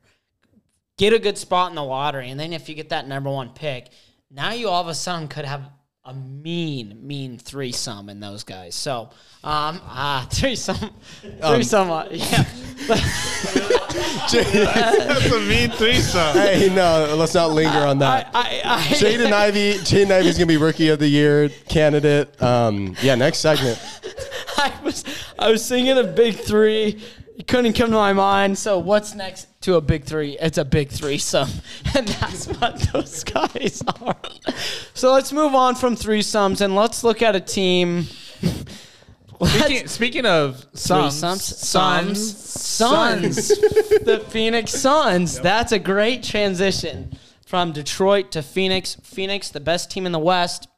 Get 0.97 1.12
a 1.12 1.19
good 1.19 1.38
spot 1.38 1.71
in 1.71 1.75
the 1.75 1.83
lottery, 1.83 2.31
and 2.31 2.38
then 2.38 2.52
if 2.52 2.69
you 2.69 2.75
get 2.75 2.91
that 2.91 3.09
number 3.09 3.31
one 3.31 3.50
pick, 3.50 3.88
now 4.31 4.52
you 4.52 4.69
all 4.69 4.81
of 4.81 4.88
a 4.88 4.95
sudden 4.95 5.29
could 5.29 5.45
have 5.45 5.62
a 6.04 6.12
mean, 6.12 6.99
mean 7.06 7.38
threesome 7.38 8.09
in 8.09 8.18
those 8.18 8.42
guys. 8.42 8.75
So, 8.75 9.02
um, 9.44 9.80
ah, 9.85 10.26
threesome, 10.32 10.90
threesome, 11.40 11.90
uh, 11.90 12.09
yeah. 12.11 12.44
That's 14.32 15.30
a 15.30 15.40
mean 15.40 15.71
threesome. 15.71 16.32
hey, 16.32 16.73
no, 16.75 17.14
let's 17.16 17.35
not 17.35 17.52
linger 17.52 17.78
on 17.78 18.00
that. 18.00 18.30
I, 18.35 18.62
I, 18.64 18.80
Jaden 18.94 19.32
Ivey, 19.32 19.75
Jaden 19.75 20.11
Ivey's 20.11 20.37
gonna 20.37 20.47
be 20.47 20.56
rookie 20.56 20.88
of 20.88 20.99
the 20.99 21.06
year 21.06 21.49
candidate. 21.68 22.42
Um, 22.42 22.97
yeah, 23.00 23.14
next 23.14 23.38
segment. 23.38 23.80
I 24.56 24.73
was 24.82 25.04
I 25.38 25.52
was 25.52 25.68
thinking 25.68 25.99
of 25.99 26.16
big 26.16 26.35
three. 26.35 27.00
It 27.36 27.46
couldn't 27.46 27.72
come 27.72 27.90
to 27.90 27.96
my 27.96 28.12
mind. 28.12 28.58
So 28.58 28.78
what's 28.78 29.14
next 29.14 29.48
to 29.62 29.76
a 29.76 29.80
big 29.80 30.04
three? 30.04 30.36
It's 30.38 30.58
a 30.58 30.64
big 30.64 30.90
threesome, 30.90 31.48
and 31.96 32.06
that's 32.06 32.46
what 32.46 32.78
those 32.92 33.24
guys 33.24 33.82
are. 34.00 34.16
So 34.94 35.12
let's 35.12 35.32
move 35.32 35.54
on 35.54 35.74
from 35.74 35.96
threesomes 35.96 36.60
and 36.60 36.76
let's 36.76 37.02
look 37.02 37.22
at 37.22 37.34
a 37.34 37.40
team. 37.40 38.04
Speaking, 39.44 39.86
speaking 39.88 40.26
of 40.26 40.66
Suns, 40.74 41.14
Threesomes, 41.14 41.40
Suns, 41.40 42.38
Suns, 42.38 42.38
Suns, 42.38 43.48
the 44.04 44.24
Phoenix 44.28 44.72
Suns. 44.72 45.40
That's 45.40 45.72
a 45.72 45.78
great 45.78 46.22
transition 46.22 47.16
from 47.46 47.72
Detroit 47.72 48.30
to 48.32 48.42
Phoenix. 48.42 48.96
Phoenix, 49.02 49.48
the 49.48 49.60
best 49.60 49.90
team 49.90 50.06
in 50.06 50.12
the 50.12 50.18
West. 50.18 50.68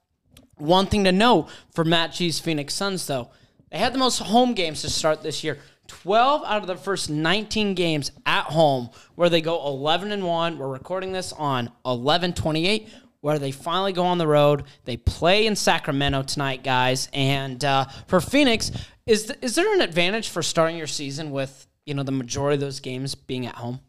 One 0.56 0.87
thing 0.87 1.04
to 1.04 1.12
know 1.12 1.49
for 1.73 1.84
Matt 1.84 2.12
G's 2.12 2.38
Phoenix 2.38 2.75
Suns, 2.75 3.06
though, 3.06 3.30
they 3.70 3.78
had 3.78 3.92
the 3.92 3.99
most 3.99 4.20
home 4.20 4.54
games 4.54 4.82
to 4.82 4.90
start 4.90 5.23
this 5.23 5.42
year. 5.42 5.58
12 5.87 6.43
out 6.47 6.62
of 6.62 6.67
the 6.67 6.76
first 6.76 7.11
19 7.11 7.75
games 7.75 8.11
at 8.26 8.45
home, 8.45 8.91
where 9.14 9.29
they 9.29 9.41
go 9.41 9.67
11 9.67 10.12
and 10.12 10.26
1. 10.26 10.59
We're 10.59 10.69
recording 10.69 11.12
this 11.12 11.33
on 11.33 11.71
11 11.85 12.33
28. 12.35 12.88
where 13.21 13.38
they 13.38 13.50
finally 13.50 13.93
go 13.93 14.05
on 14.05 14.19
the 14.19 14.26
road. 14.26 14.64
They 14.85 14.97
play 14.99 15.47
in 15.47 15.57
Sacramento 15.57 16.23
tonight, 16.25 16.62
guys. 16.62 17.09
And 17.14 17.64
uh, 17.64 17.87
for 18.07 18.21
Phoenix, 18.21 18.71
is 19.07 19.26
th- 19.26 19.38
is 19.41 19.55
there 19.55 19.73
an 19.75 19.81
advantage 19.81 20.29
for 20.29 20.43
starting 20.43 20.76
your 20.76 20.87
season 20.87 21.31
with 21.31 21.67
you 21.87 21.95
know 21.95 22.03
the 22.03 22.12
majority 22.12 22.55
of 22.55 22.61
those 22.61 22.81
games 22.81 23.14
being 23.14 23.47
at 23.47 23.55
home? 23.55 23.81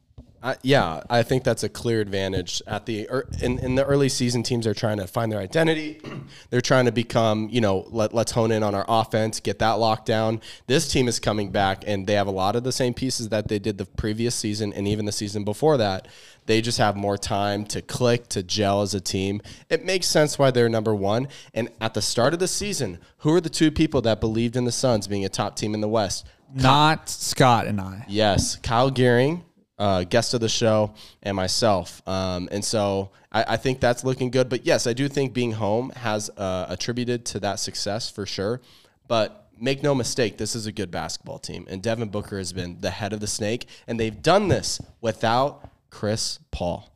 I, 0.44 0.58
yeah, 0.62 1.02
I 1.10 1.24
think 1.24 1.44
that's 1.44 1.64
a 1.64 1.70
clear 1.70 2.02
advantage 2.02 2.62
at 2.68 2.86
the 2.86 3.10
er, 3.10 3.28
in, 3.42 3.58
in 3.60 3.76
the 3.76 3.84
early 3.84 4.10
season. 4.10 4.44
Teams 4.44 4.68
are 4.68 4.74
trying 4.74 4.98
to 4.98 5.08
find 5.08 5.32
their 5.32 5.40
identity. 5.40 6.00
They're 6.50 6.62
trying 6.62 6.86
to 6.86 6.92
become, 6.92 7.50
you 7.52 7.62
know, 7.62 7.88
let, 7.90 8.14
let's 8.14 8.32
hone 8.32 8.52
in 8.52 8.62
on 8.62 8.76
our 8.76 8.86
offense, 8.88 9.40
get 9.40 9.60
that 9.60 9.74
locked 9.74 10.06
down. 10.06 10.42
This 10.68 10.88
team 10.88 11.08
is 11.08 11.20
coming 11.20 11.52
back, 11.52 11.84
and 11.88 12.06
they 12.06 12.14
have 12.14 12.28
a 12.28 12.32
lot 12.32 12.56
of 12.56 12.64
the 12.64 12.72
same 12.72 12.94
pieces 12.94 13.30
that 13.30 13.48
they 13.48 13.60
did 13.60 13.78
the 13.78 13.86
previous 13.86 14.36
season 14.36 14.72
and 14.74 14.88
even 14.88 15.06
the 15.06 15.12
season 15.12 15.44
before 15.44 15.78
that. 15.78 16.08
They 16.46 16.62
just 16.62 16.78
have 16.78 16.96
more 16.96 17.18
time 17.18 17.66
to 17.66 17.82
click, 17.82 18.28
to 18.30 18.44
gel 18.44 18.82
as 18.82 18.94
a 18.94 19.02
team. 19.02 19.42
It 19.70 19.84
makes 19.84 20.06
sense 20.06 20.38
why 20.38 20.52
they're 20.52 20.70
number 20.70 20.94
one. 20.94 21.28
And 21.54 21.70
at 21.82 21.96
the 21.96 22.02
start 22.02 22.34
of 22.34 22.40
the 22.40 22.48
season, 22.48 23.00
who 23.20 23.34
are 23.34 23.42
the 23.42 23.50
two 23.50 23.72
people 23.72 24.02
that 24.02 24.20
believed 24.20 24.56
in 24.56 24.66
the 24.66 24.72
Suns 24.72 25.08
being 25.08 25.26
a 25.26 25.30
top 25.30 25.56
team 25.56 25.74
in 25.74 25.82
the 25.82 25.88
West? 25.88 26.28
Not 26.54 27.10
Scott 27.10 27.68
and 27.68 27.82
I. 27.82 28.06
Yes, 28.08 28.56
Kyle 28.58 28.92
Gearing, 28.92 29.44
uh, 29.78 30.04
guest 30.04 30.34
of 30.34 30.40
the 30.40 30.50
show, 30.50 30.94
and 31.24 31.36
myself. 31.36 32.02
Um, 32.08 32.48
and 32.52 32.64
so 32.64 33.12
I, 33.32 33.46
I 33.50 33.58
think 33.58 33.80
that's 33.80 34.04
looking 34.04 34.32
good. 34.32 34.50
But 34.50 34.66
yes, 34.66 34.88
I 34.88 34.94
do 34.94 35.08
think 35.08 35.34
being 35.34 35.54
home 35.54 35.90
has 35.92 36.30
uh, 36.38 36.66
attributed 36.70 37.26
to 37.28 37.40
that 37.42 37.60
success 37.60 38.10
for 38.10 38.26
sure. 38.26 38.62
But 39.08 39.50
make 39.60 39.84
no 39.84 39.94
mistake, 39.94 40.38
this 40.38 40.56
is 40.56 40.66
a 40.66 40.72
good 40.72 40.92
basketball 40.92 41.40
team. 41.40 41.66
And 41.70 41.82
Devin 41.82 42.10
Booker 42.10 42.38
has 42.38 42.54
been 42.54 42.80
the 42.82 42.92
head 42.92 43.14
of 43.14 43.20
the 43.20 43.28
snake. 43.28 43.68
And 43.88 44.00
they've 44.00 44.22
done 44.22 44.48
this 44.48 44.82
without 45.02 45.70
Chris 45.90 46.40
Paul. 46.52 46.90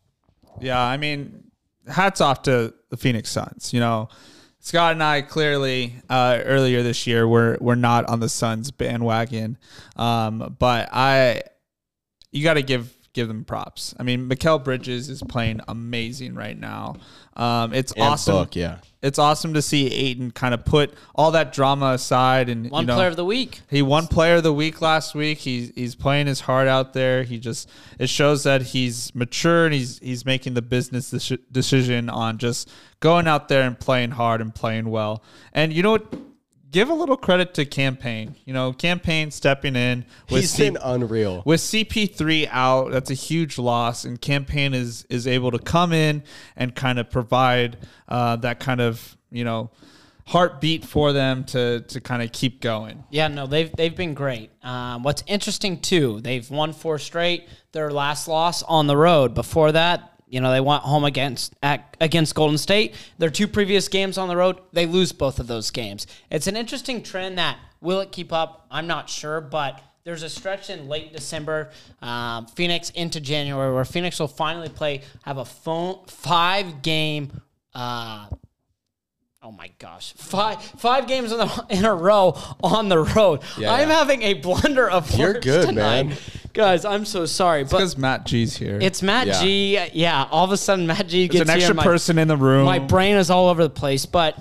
Yeah, 0.59 0.81
I 0.81 0.97
mean, 0.97 1.51
hats 1.87 2.21
off 2.21 2.43
to 2.43 2.73
the 2.89 2.97
Phoenix 2.97 3.29
Suns. 3.29 3.73
You 3.73 3.79
know, 3.79 4.09
Scott 4.59 4.93
and 4.93 5.03
I 5.03 5.21
clearly 5.21 5.95
uh, 6.09 6.39
earlier 6.43 6.83
this 6.83 7.07
year 7.07 7.27
were 7.27 7.57
we're 7.61 7.75
not 7.75 8.05
on 8.09 8.19
the 8.19 8.29
Suns 8.29 8.71
bandwagon, 8.71 9.57
um, 9.95 10.55
but 10.59 10.89
I 10.91 11.43
you 12.31 12.43
got 12.43 12.55
to 12.55 12.61
give 12.63 12.95
give 13.13 13.27
them 13.27 13.43
props. 13.43 13.95
I 13.99 14.03
mean, 14.03 14.29
Mikal 14.29 14.63
Bridges 14.63 15.09
is 15.09 15.23
playing 15.23 15.61
amazing 15.67 16.35
right 16.35 16.57
now. 16.57 16.97
Um, 17.35 17.73
it's 17.73 17.91
And 17.93 18.03
awesome. 18.03 18.35
Book, 18.35 18.55
yeah. 18.55 18.77
It's 19.01 19.17
awesome 19.17 19.53
to 19.55 19.61
see 19.61 19.87
Ayton 19.91 20.29
kind 20.31 20.53
of 20.53 20.63
put 20.63 20.93
all 21.15 21.31
that 21.31 21.51
drama 21.51 21.93
aside 21.93 22.49
and 22.49 22.69
One 22.69 22.83
you 22.83 22.87
know, 22.87 22.95
player 22.95 23.07
of 23.07 23.15
the 23.15 23.25
week. 23.25 23.61
he 23.69 23.81
won 23.81 24.07
player 24.07 24.35
of 24.35 24.43
the 24.43 24.53
week 24.53 24.79
last 24.81 25.15
week. 25.15 25.39
He's 25.39 25.71
he's 25.73 25.95
playing 25.95 26.27
his 26.27 26.41
heart 26.41 26.67
out 26.67 26.93
there. 26.93 27.23
He 27.23 27.39
just 27.39 27.69
it 27.97 28.09
shows 28.09 28.43
that 28.43 28.61
he's 28.61 29.15
mature 29.15 29.65
and 29.65 29.73
he's 29.73 29.99
he's 29.99 30.25
making 30.25 30.53
the 30.53 30.61
business 30.61 31.11
deci- 31.11 31.39
decision 31.51 32.09
on 32.09 32.37
just 32.37 32.69
going 32.99 33.25
out 33.27 33.47
there 33.47 33.63
and 33.63 33.79
playing 33.79 34.11
hard 34.11 34.39
and 34.41 34.53
playing 34.53 34.89
well. 34.89 35.23
And 35.53 35.73
you 35.73 35.81
know 35.81 35.91
what? 35.91 36.13
Give 36.71 36.89
a 36.89 36.93
little 36.93 37.17
credit 37.17 37.53
to 37.55 37.65
Cam 37.65 37.97
Payne. 37.97 38.35
You 38.45 38.53
know, 38.53 38.73
Cam 38.73 38.99
Payne 38.99 39.31
stepping 39.31 39.75
in 39.75 40.05
with 40.29 40.41
He's 40.41 40.51
C- 40.51 40.63
been 40.69 40.77
unreal. 40.83 41.41
with 41.45 41.61
CP3 41.61 42.47
out, 42.51 42.91
that's 42.91 43.09
a 43.09 43.15
huge 43.15 43.57
loss, 43.57 44.05
and 44.05 44.21
Cam 44.21 44.45
Payne 44.45 44.73
is 44.73 45.05
is 45.09 45.25
able 45.25 45.51
to 45.51 45.59
come 45.59 45.93
in 45.93 46.21
and 46.55 46.75
kind 46.75 46.99
of 46.99 47.09
provide 47.09 47.77
uh, 48.07 48.35
that 48.37 48.59
kind 48.59 48.81
of 48.81 49.17
you 49.31 49.43
know 49.43 49.71
heartbeat 50.27 50.85
for 50.85 51.11
them 51.11 51.43
to 51.45 51.81
to 51.81 51.99
kind 51.99 52.21
of 52.21 52.31
keep 52.31 52.61
going. 52.61 53.03
Yeah, 53.09 53.29
no, 53.29 53.47
they've 53.47 53.71
they've 53.75 53.95
been 53.95 54.13
great. 54.13 54.51
Um, 54.63 55.01
what's 55.01 55.23
interesting 55.25 55.79
too, 55.81 56.19
they've 56.21 56.47
won 56.51 56.73
four 56.73 56.99
straight. 56.99 57.47
Their 57.71 57.89
last 57.91 58.27
loss 58.27 58.61
on 58.63 58.85
the 58.87 58.97
road. 58.97 59.33
Before 59.33 59.71
that, 59.71 60.18
you 60.29 60.39
know, 60.39 60.51
they 60.51 60.61
went 60.61 60.83
home 60.83 61.03
against 61.03 61.55
at, 61.63 61.97
against 61.99 62.35
Golden 62.35 62.57
State. 62.57 62.95
Their 63.17 63.29
two 63.29 63.47
previous 63.47 63.87
games 63.87 64.17
on 64.17 64.27
the 64.27 64.37
road, 64.37 64.59
they 64.71 64.85
lose 64.85 65.11
both 65.11 65.39
of 65.39 65.47
those 65.47 65.71
games. 65.71 66.05
It's 66.29 66.47
an 66.47 66.55
interesting 66.55 67.01
trend 67.01 67.37
that 67.37 67.57
will 67.81 67.99
it 67.99 68.11
keep 68.11 68.31
up? 68.31 68.67
I'm 68.69 68.87
not 68.87 69.09
sure, 69.09 69.41
but 69.41 69.81
there's 70.03 70.23
a 70.23 70.29
stretch 70.29 70.69
in 70.69 70.87
late 70.87 71.13
December, 71.13 71.71
um, 72.01 72.45
Phoenix 72.47 72.89
into 72.91 73.19
January, 73.19 73.73
where 73.73 73.85
Phoenix 73.85 74.19
will 74.19 74.27
finally 74.27 74.69
play 74.69 75.01
have 75.23 75.37
a 75.37 75.45
phone, 75.45 76.05
five 76.07 76.81
game. 76.81 77.41
Uh, 77.73 78.27
Oh 79.41 79.53
my 79.53 79.71
gosh, 79.79 80.11
five 80.17 80.61
five 80.61 81.07
games 81.07 81.31
in, 81.31 81.39
a 81.39 81.65
in 81.69 81.85
a 81.85 81.93
row 81.95 82.37
on 82.61 82.89
the 82.89 82.99
road. 82.99 83.39
Yeah, 83.57 83.71
I'm 83.73 83.87
yeah. 83.87 83.95
having 83.97 84.21
a 84.23 84.33
blunder 84.33 84.89
of 84.89 85.09
You're 85.17 85.35
good, 85.39 85.65
tonight. 85.67 86.07
man. 86.07 86.17
Guys, 86.51 86.83
I'm 86.83 87.05
so 87.05 87.25
sorry, 87.25 87.63
but 87.63 87.71
Because 87.71 87.97
Matt 87.97 88.25
G's 88.25 88.57
here. 88.57 88.77
it's 88.81 89.01
Matt 89.01 89.27
Yeah. 89.27 89.41
G. 89.41 89.79
Yeah, 89.93 90.27
all 90.29 90.43
of 90.43 90.51
a 90.51 90.57
sudden 90.57 90.87
Matt 90.87 91.07
G 91.07 91.27
There's 91.29 91.39
gets 91.39 91.49
an 91.49 91.55
here, 91.55 91.55
extra 91.57 91.75
my- 91.75 91.83
person 91.83 92.17
in 92.19 92.27
the 92.27 92.35
room. 92.35 92.65
My 92.65 92.79
brain 92.79 93.15
is 93.15 93.29
all 93.29 93.47
over 93.47 93.63
the 93.63 93.69
place, 93.69 94.05
but 94.05 94.37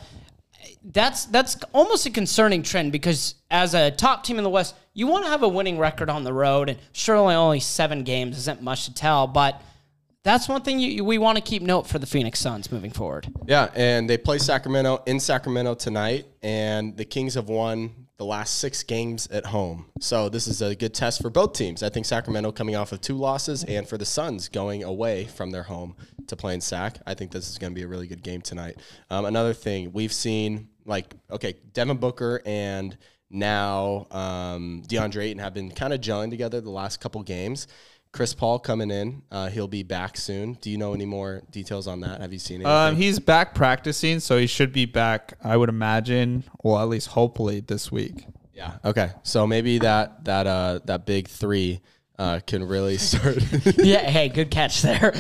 that's 0.85 1.27
that's 1.27 1.57
almost 1.73 2.05
a 2.07 2.11
concerning 2.11 2.65
trend 2.65 2.91
because 2.91 3.37
as 3.53 3.75
a 3.75 3.93
top 3.93 4.25
team 4.25 4.37
in 4.39 4.43
the 4.43 4.51
West, 4.51 4.75
you 4.95 5.07
want 5.07 5.25
to 5.27 5.31
have 5.31 5.45
a 5.45 5.49
winning 5.49 5.79
record 5.79 6.11
on 6.11 6.25
the 6.25 6.33
road, 6.33 6.71
and 6.71 6.79
surely 6.91 7.37
only 7.37 7.61
seven 7.61 8.03
games 8.03 8.37
isn't 8.37 8.63
much 8.63 8.87
to 8.87 8.95
tell, 8.95 9.29
but. 9.29 9.63
That's 10.25 10.49
one 10.49 10.63
thing 10.63 10.79
you, 10.79 11.05
we 11.05 11.19
want 11.19 11.37
to 11.37 11.43
keep 11.43 11.63
note 11.63 11.87
for 11.87 11.99
the 11.99 12.07
Phoenix 12.07 12.41
Suns 12.41 12.71
moving 12.73 12.91
forward. 12.91 13.29
Yeah, 13.47 13.71
and 13.75 14.11
they 14.11 14.19
play 14.19 14.39
Sacramento 14.39 15.03
in 15.07 15.21
Sacramento 15.21 15.75
tonight, 15.75 16.27
and 16.43 16.97
the 16.97 17.05
Kings 17.05 17.35
have 17.35 17.49
won 17.49 18.09
the 18.19 18.25
last 18.25 18.57
six 18.59 18.83
games 18.83 19.29
at 19.29 19.47
home. 19.47 19.87
So 20.01 20.29
this 20.29 20.49
is 20.49 20.61
a 20.61 20.75
good 20.75 20.93
test 20.93 21.23
for 21.23 21.31
both 21.31 21.53
teams. 21.53 21.85
I 21.85 21.89
think 21.89 22.05
Sacramento 22.05 22.51
coming 22.51 22.75
off 22.75 22.91
of 22.91 23.01
two 23.01 23.15
losses, 23.15 23.63
and 23.65 23.89
for 23.89 23.97
the 23.97 24.05
Suns 24.05 24.49
going 24.49 24.83
away 24.83 25.25
from 25.25 25.53
their 25.53 25.63
home 25.63 25.95
to 26.27 26.37
play 26.37 26.53
in 26.53 26.61
Sac. 26.61 26.99
I 27.07 27.15
think 27.15 27.31
this 27.31 27.49
is 27.49 27.59
going 27.59 27.73
to 27.73 27.75
be 27.75 27.85
a 27.85 27.89
really 27.89 28.09
good 28.09 28.23
game 28.23 28.43
tonight. 28.43 28.79
Um, 29.09 29.25
another 29.25 29.55
thing 29.55 29.93
we've 29.93 30.13
seen, 30.13 30.69
like 30.85 31.15
okay, 31.31 31.55
Devin 31.73 31.99
Booker 31.99 32.43
and 32.45 32.99
now 33.31 34.07
um, 34.11 34.83
DeAndre 34.89 35.25
Ayton 35.25 35.39
have 35.39 35.55
been 35.55 35.71
kind 35.71 35.93
of 35.93 36.01
gelling 36.01 36.31
together 36.31 36.61
the 36.61 36.71
last 36.71 37.01
couple 37.01 37.23
games. 37.23 37.69
Chris 38.19 38.35
Paul 38.35 38.59
coming 38.59 38.91
in. 38.91 39.23
Uh, 39.31 39.49
he'll 39.49 39.69
be 39.69 39.85
back 39.85 40.17
soon. 40.17 40.55
Do 40.55 40.73
you 40.73 40.77
know 40.77 40.93
any 40.93 41.07
more 41.07 41.41
details 41.53 41.87
on 41.87 42.01
that? 42.01 42.21
Have 42.21 42.33
you 42.33 42.41
seen 42.41 42.57
anything? 42.57 42.73
um, 42.73 42.97
he's 42.97 43.21
back 43.21 43.55
practicing, 43.55 44.19
so 44.19 44.37
he 44.37 44.49
should 44.49 44.73
be 44.73 44.87
back. 44.87 45.35
I 45.45 45.57
would 45.57 45.69
imagine, 45.69 46.43
well, 46.65 46.81
at 46.81 46.89
least 46.89 47.07
hopefully 47.07 47.61
this 47.61 47.93
week. 47.93 48.27
Yeah. 48.53 48.79
Okay. 48.85 49.13
So 49.23 49.47
maybe 49.47 49.79
that 49.79 50.25
that 50.25 50.49
uh 50.49 50.81
that 50.87 51.07
big 51.07 51.29
three 51.29 51.81
uh 52.19 52.41
can 52.45 52.65
really 52.65 52.97
start. 52.99 53.37
yeah, 53.77 54.01
hey, 54.01 54.29
good 54.29 54.51
catch 54.51 54.83
there. 54.83 55.15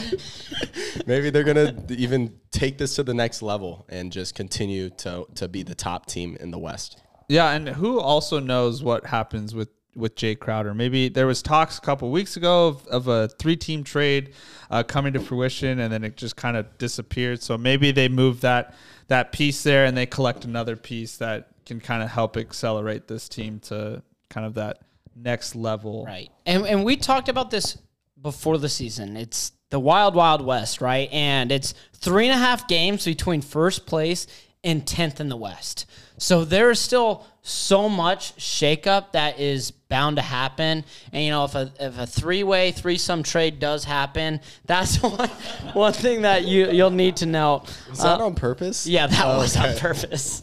maybe 1.06 1.30
they're 1.30 1.44
gonna 1.44 1.80
even 1.90 2.36
take 2.50 2.78
this 2.78 2.96
to 2.96 3.04
the 3.04 3.14
next 3.14 3.42
level 3.42 3.86
and 3.88 4.10
just 4.10 4.34
continue 4.34 4.90
to 4.90 5.24
to 5.36 5.46
be 5.46 5.62
the 5.62 5.76
top 5.76 6.06
team 6.06 6.36
in 6.40 6.50
the 6.50 6.58
West. 6.58 7.00
Yeah, 7.28 7.52
and 7.52 7.68
who 7.68 8.00
also 8.00 8.40
knows 8.40 8.82
what 8.82 9.06
happens 9.06 9.54
with 9.54 9.68
with 9.98 10.14
Jay 10.14 10.34
Crowder? 10.34 10.74
Maybe 10.74 11.08
there 11.08 11.26
was 11.26 11.42
talks 11.42 11.78
a 11.78 11.80
couple 11.80 12.10
weeks 12.10 12.36
ago 12.36 12.68
of, 12.68 12.86
of 12.86 13.08
a 13.08 13.28
three 13.28 13.56
team 13.56 13.84
trade 13.84 14.32
uh, 14.70 14.82
coming 14.82 15.12
to 15.12 15.20
fruition, 15.20 15.80
and 15.80 15.92
then 15.92 16.04
it 16.04 16.16
just 16.16 16.36
kind 16.36 16.56
of 16.56 16.78
disappeared. 16.78 17.42
So 17.42 17.58
maybe 17.58 17.90
they 17.90 18.08
move 18.08 18.40
that 18.42 18.74
that 19.08 19.32
piece 19.32 19.62
there, 19.62 19.84
and 19.84 19.96
they 19.96 20.06
collect 20.06 20.44
another 20.44 20.76
piece 20.76 21.16
that 21.18 21.48
can 21.66 21.80
kind 21.80 22.02
of 22.02 22.10
help 22.10 22.36
accelerate 22.36 23.08
this 23.08 23.28
team 23.28 23.60
to 23.60 24.02
kind 24.30 24.46
of 24.46 24.54
that 24.54 24.78
next 25.14 25.54
level. 25.54 26.04
Right. 26.06 26.30
And 26.46 26.66
and 26.66 26.84
we 26.84 26.96
talked 26.96 27.28
about 27.28 27.50
this 27.50 27.78
before 28.20 28.58
the 28.58 28.68
season. 28.68 29.16
It's 29.16 29.52
the 29.70 29.80
wild, 29.80 30.14
wild 30.14 30.44
west, 30.44 30.80
right? 30.80 31.10
And 31.12 31.52
it's 31.52 31.74
three 31.94 32.26
and 32.28 32.34
a 32.34 32.42
half 32.42 32.68
games 32.68 33.04
between 33.04 33.42
first 33.42 33.86
place 33.86 34.26
and 34.64 34.86
tenth 34.86 35.20
in 35.20 35.28
the 35.28 35.36
West. 35.36 35.86
So 36.18 36.44
there 36.44 36.70
is 36.70 36.80
still 36.80 37.26
so 37.42 37.88
much 37.88 38.34
shakeup 38.36 39.12
that 39.12 39.38
is 39.38 39.70
bound 39.70 40.16
to 40.16 40.22
happen. 40.22 40.84
And 41.12 41.24
you 41.24 41.30
know, 41.30 41.44
if 41.44 41.54
a 41.54 41.72
if 41.80 41.98
a 41.98 42.06
three 42.06 42.42
way 42.42 42.72
threesome 42.72 43.22
trade 43.22 43.60
does 43.60 43.84
happen, 43.84 44.40
that's 44.66 45.02
one 45.02 45.28
one 45.72 45.92
thing 45.92 46.22
that 46.22 46.44
you 46.44 46.70
you'll 46.70 46.90
need 46.90 47.16
to 47.18 47.26
know. 47.26 47.64
Is 47.90 47.98
that 48.02 48.20
on 48.20 48.34
purpose? 48.34 48.86
Yeah, 48.86 49.06
that 49.06 49.24
Oh, 49.24 49.38
was 49.38 49.56
on 49.56 49.76
purpose. 49.76 50.42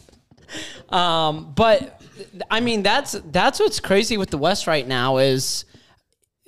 Um, 0.88 1.52
but 1.54 2.00
I 2.50 2.60
mean, 2.60 2.82
that's 2.82 3.12
that's 3.26 3.60
what's 3.60 3.80
crazy 3.80 4.16
with 4.16 4.30
the 4.30 4.38
West 4.38 4.66
right 4.66 4.86
now 4.86 5.18
is 5.18 5.64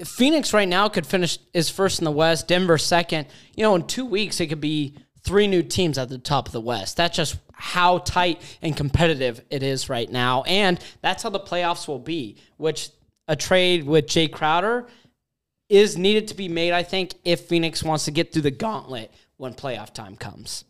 Phoenix 0.05 0.55
right 0.55 0.69
now 0.69 0.89
could 0.89 1.07
finish 1.07 1.39
is 1.53 1.69
first 1.69 1.99
in 1.99 2.05
the 2.05 2.13
West, 2.13 2.49
Denver 2.49 2.79
second. 2.79 3.27
You 3.57 3.65
know, 3.65 3.75
in 3.75 3.87
two 3.87 4.07
weeks 4.07 4.41
it 4.41 4.47
could 4.47 4.61
be 4.61 4.95
three 5.29 5.47
new 5.47 5.63
teams 5.63 5.99
at 5.99 6.09
the 6.09 6.17
top 6.17 6.47
of 6.47 6.53
the 6.53 6.61
West. 6.61 6.97
That's 6.97 7.15
just 7.15 7.37
how 7.53 7.99
tight 7.99 8.41
and 8.63 8.75
competitive 8.75 9.45
it 9.51 9.63
is 9.63 9.91
right 9.91 10.11
now, 10.11 10.43
and 10.45 10.83
that's 11.03 11.23
how 11.23 11.29
the 11.29 11.39
playoffs 11.39 11.87
will 11.87 11.99
be. 11.99 12.39
Which 12.57 12.89
a 13.29 13.37
trade 13.37 13.85
with 13.85 14.07
Jay 14.07 14.27
Crowder 14.27 14.87
is 15.69 15.99
needed 15.99 16.29
to 16.29 16.35
be 16.35 16.49
made, 16.49 16.73
I 16.73 16.83
think, 16.83 17.13
if 17.27 17.43
Phoenix 17.43 17.83
wants 17.83 18.07
to 18.07 18.11
get 18.11 18.33
through 18.33 18.43
the 18.43 18.51
gauntlet 18.51 19.13
when 19.37 19.53
playoff 19.53 19.93
time 19.93 20.17
comes. 20.17 20.65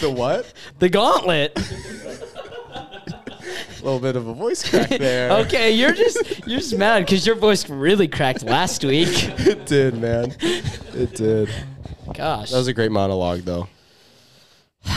The 0.00 0.10
what? 0.10 0.50
The 0.78 0.88
gauntlet. 0.88 1.58
A 1.58 1.60
little 3.82 4.00
bit 4.00 4.16
of 4.16 4.26
a 4.26 4.32
voice 4.32 4.66
crack 4.66 4.88
there. 4.88 5.30
Okay, 5.44 5.72
you're 5.72 5.92
just 5.92 6.46
you're 6.46 6.60
just 6.60 6.78
mad 6.78 7.00
because 7.00 7.26
your 7.26 7.36
voice 7.36 7.68
really 7.68 8.08
cracked 8.08 8.42
last 8.42 8.82
week. 8.82 9.08
It 9.40 9.66
did, 9.66 9.98
man. 9.98 10.34
It 10.40 11.14
did. 11.14 11.50
Gosh. 12.14 12.50
That 12.50 12.58
was 12.58 12.68
a 12.68 12.72
great 12.74 12.90
monologue, 12.90 13.40
though. 13.40 13.68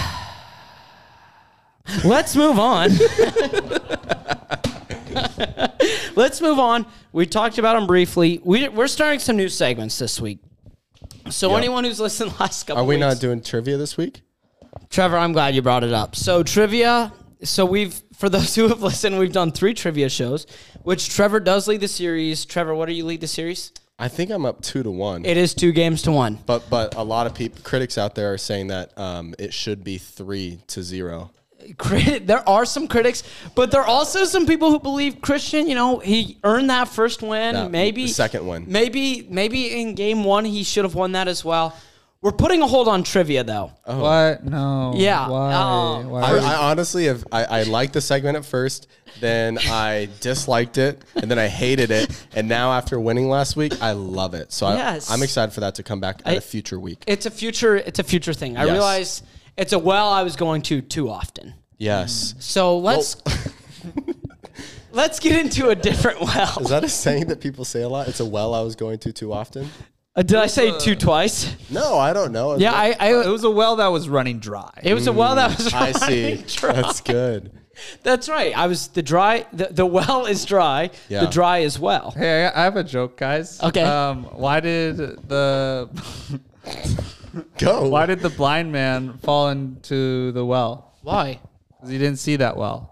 Let's 2.03 2.35
move 2.35 2.57
on. 2.59 2.91
Let's 6.15 6.41
move 6.41 6.59
on. 6.59 6.85
We 7.11 7.25
talked 7.25 7.57
about 7.57 7.73
them 7.73 7.87
briefly. 7.87 8.39
We, 8.43 8.67
we're 8.69 8.87
starting 8.87 9.19
some 9.19 9.35
new 9.35 9.49
segments 9.49 9.97
this 9.99 10.21
week. 10.21 10.39
So 11.29 11.49
Yep. 11.49 11.57
anyone 11.57 11.83
who's 11.83 11.99
listened 11.99 12.39
last 12.39 12.63
couple 12.67 12.81
Are 12.83 12.85
we 12.85 12.95
weeks, 12.95 13.01
not 13.01 13.19
doing 13.19 13.41
trivia 13.41 13.77
this 13.77 13.97
week? 13.97 14.21
Trevor, 14.89 15.17
I'm 15.17 15.33
glad 15.33 15.55
you 15.55 15.61
brought 15.61 15.83
it 15.83 15.93
up. 15.93 16.15
So 16.15 16.43
trivia. 16.43 17.11
So 17.43 17.65
we've, 17.65 18.01
for 18.15 18.29
those 18.29 18.55
who 18.55 18.67
have 18.69 18.81
listened, 18.81 19.19
we've 19.19 19.33
done 19.33 19.51
three 19.51 19.73
trivia 19.73 20.07
shows, 20.09 20.47
which 20.83 21.09
Trevor 21.09 21.39
does 21.41 21.67
lead 21.67 21.81
the 21.81 21.87
series. 21.87 22.45
Trevor, 22.45 22.73
what 22.73 22.87
do 22.87 22.93
you 22.93 23.05
lead 23.05 23.19
the 23.21 23.27
series? 23.27 23.71
I 24.03 24.09
think 24.09 24.31
I'm 24.31 24.45
up 24.45 24.61
two 24.61 24.83
to 24.83 24.91
one. 24.91 25.23
It 25.23 25.37
is 25.37 25.53
two 25.53 25.71
games 25.71 26.01
to 26.01 26.11
one. 26.11 26.37
but 26.45 26.69
but 26.69 26.95
a 26.95 27.03
lot 27.03 27.25
of 27.25 27.33
people, 27.33 27.61
critics 27.63 27.97
out 27.97 28.15
there, 28.15 28.33
are 28.33 28.37
saying 28.37 28.67
that 28.67 28.97
um, 28.99 29.33
it 29.39 29.53
should 29.53 29.81
be 29.81 29.97
three 29.97 30.59
to 30.67 30.83
zero. 30.83 31.31
Crit- 31.77 32.27
there 32.27 32.47
are 32.47 32.65
some 32.65 32.89
critics, 32.89 33.23
but 33.55 33.71
there 33.71 33.79
are 33.79 33.87
also 33.87 34.25
some 34.25 34.45
people 34.45 34.71
who 34.71 34.79
believe 34.81 35.21
Christian. 35.21 35.69
You 35.69 35.75
know, 35.75 35.99
he 35.99 36.37
earned 36.43 36.69
that 36.69 36.89
first 36.89 37.21
win. 37.21 37.55
Yeah, 37.55 37.69
maybe 37.69 38.03
the 38.03 38.09
second 38.09 38.45
win. 38.45 38.65
Maybe 38.67 39.25
maybe 39.29 39.81
in 39.81 39.95
game 39.95 40.25
one 40.25 40.43
he 40.43 40.63
should 40.63 40.83
have 40.83 40.95
won 40.95 41.13
that 41.13 41.29
as 41.29 41.45
well. 41.45 41.73
We're 42.23 42.31
putting 42.31 42.61
a 42.61 42.67
hold 42.67 42.87
on 42.87 43.03
trivia 43.03 43.43
though. 43.43 43.71
What? 43.85 44.45
No. 44.45 44.93
Yeah, 44.95 45.27
Why? 45.27 45.53
uh, 45.53 46.03
Why? 46.03 46.21
I, 46.21 46.37
I 46.37 46.55
honestly 46.71 47.05
have. 47.05 47.25
I, 47.33 47.43
I 47.43 47.63
liked 47.63 47.91
the 47.93 47.99
segment 48.01 48.37
at 48.37 48.45
first, 48.45 48.87
then 49.19 49.57
I 49.59 50.07
disliked 50.21 50.77
it, 50.77 51.03
and 51.15 51.29
then 51.29 51.37
I 51.37 51.47
hated 51.49 51.91
it, 51.91 52.25
and 52.33 52.47
now 52.47 52.71
after 52.71 52.97
winning 52.97 53.27
last 53.27 53.57
week, 53.57 53.73
I 53.81 53.91
love 53.91 54.33
it. 54.35 54.53
So 54.53 54.69
Yes. 54.69 55.11
I, 55.11 55.15
I'm 55.15 55.21
excited 55.21 55.51
for 55.53 55.59
that 55.59 55.75
to 55.75 55.83
come 55.83 55.99
back 55.99 56.21
at 56.25 56.31
I- 56.31 56.35
a 56.37 56.41
future 56.41 56.79
week. 56.79 57.03
It's 57.07 57.25
a 57.25 57.31
future. 57.31 57.75
It's 57.75 57.99
a 57.99 58.03
future 58.03 58.33
thing. 58.33 58.55
I 58.55 58.63
Yes. 58.63 58.71
realize 58.71 59.23
it's 59.57 59.73
a 59.73 59.79
well 59.79 60.07
I 60.07 60.23
was 60.23 60.37
going 60.37 60.61
to 60.63 60.81
too 60.81 61.09
often. 61.09 61.53
Yes. 61.77 62.35
So 62.39 62.77
let's 62.77 63.21
let's 64.93 65.19
get 65.19 65.37
into 65.37 65.69
a 65.69 65.75
different 65.75 66.21
well. 66.21 66.57
Is 66.61 66.69
that 66.69 66.83
a 66.85 66.89
saying 66.89 67.27
that 67.27 67.41
people 67.41 67.65
say 67.65 67.81
a 67.81 67.89
lot? 67.89 68.07
It's 68.07 68.19
a 68.21 68.25
well 68.25 68.53
I 68.53 68.61
was 68.61 68.75
going 68.77 68.99
to 68.99 69.11
too 69.11 69.33
often. 69.33 69.69
Uh, 70.15 70.21
did 70.21 70.37
I 70.37 70.47
say 70.47 70.77
two 70.77 70.95
twice? 70.95 71.55
No, 71.69 71.97
I 71.97 72.13
don't 72.13 72.31
know. 72.31 72.57
Yeah, 72.57 72.73
I. 72.73 73.13
it 73.23 73.27
was 73.27 73.43
a 73.43 73.49
well 73.49 73.77
that 73.77 73.87
was 73.87 74.07
running 74.07 74.39
dry. 74.39 74.71
it 74.83 74.93
was 74.93 75.07
a 75.07 75.13
well 75.13 75.35
that 75.35 75.57
was. 75.57 75.73
I 75.73 75.91
see. 75.91 76.43
dry. 76.47 76.73
That's 76.73 77.01
good. 77.01 77.51
That's 78.03 78.29
right. 78.29 78.55
I 78.55 78.67
was 78.67 78.89
the 78.89 79.01
dry. 79.01 79.47
The, 79.51 79.69
the 79.71 79.85
well 79.85 80.27
is 80.27 80.45
dry. 80.45 80.91
Yeah. 81.09 81.21
The 81.21 81.31
dry 81.31 81.59
is 81.59 81.79
well. 81.79 82.11
Hey, 82.11 82.45
I 82.45 82.61
I 82.61 82.63
have 82.65 82.77
a 82.77 82.83
joke, 82.83 83.17
guys. 83.17 83.59
Okay. 83.61 83.81
Um, 83.81 84.25
why 84.25 84.59
did 84.59 84.97
the 84.97 85.89
Go. 87.57 87.87
why 87.89 88.05
did 88.05 88.19
the 88.19 88.29
blind 88.29 88.71
man 88.71 89.17
fall 89.19 89.49
into 89.49 90.31
the 90.33 90.45
well? 90.45 90.93
Why? 91.01 91.39
Because 91.69 91.89
he 91.89 91.97
didn't 91.97 92.19
see 92.19 92.35
that 92.37 92.57
well. 92.57 92.89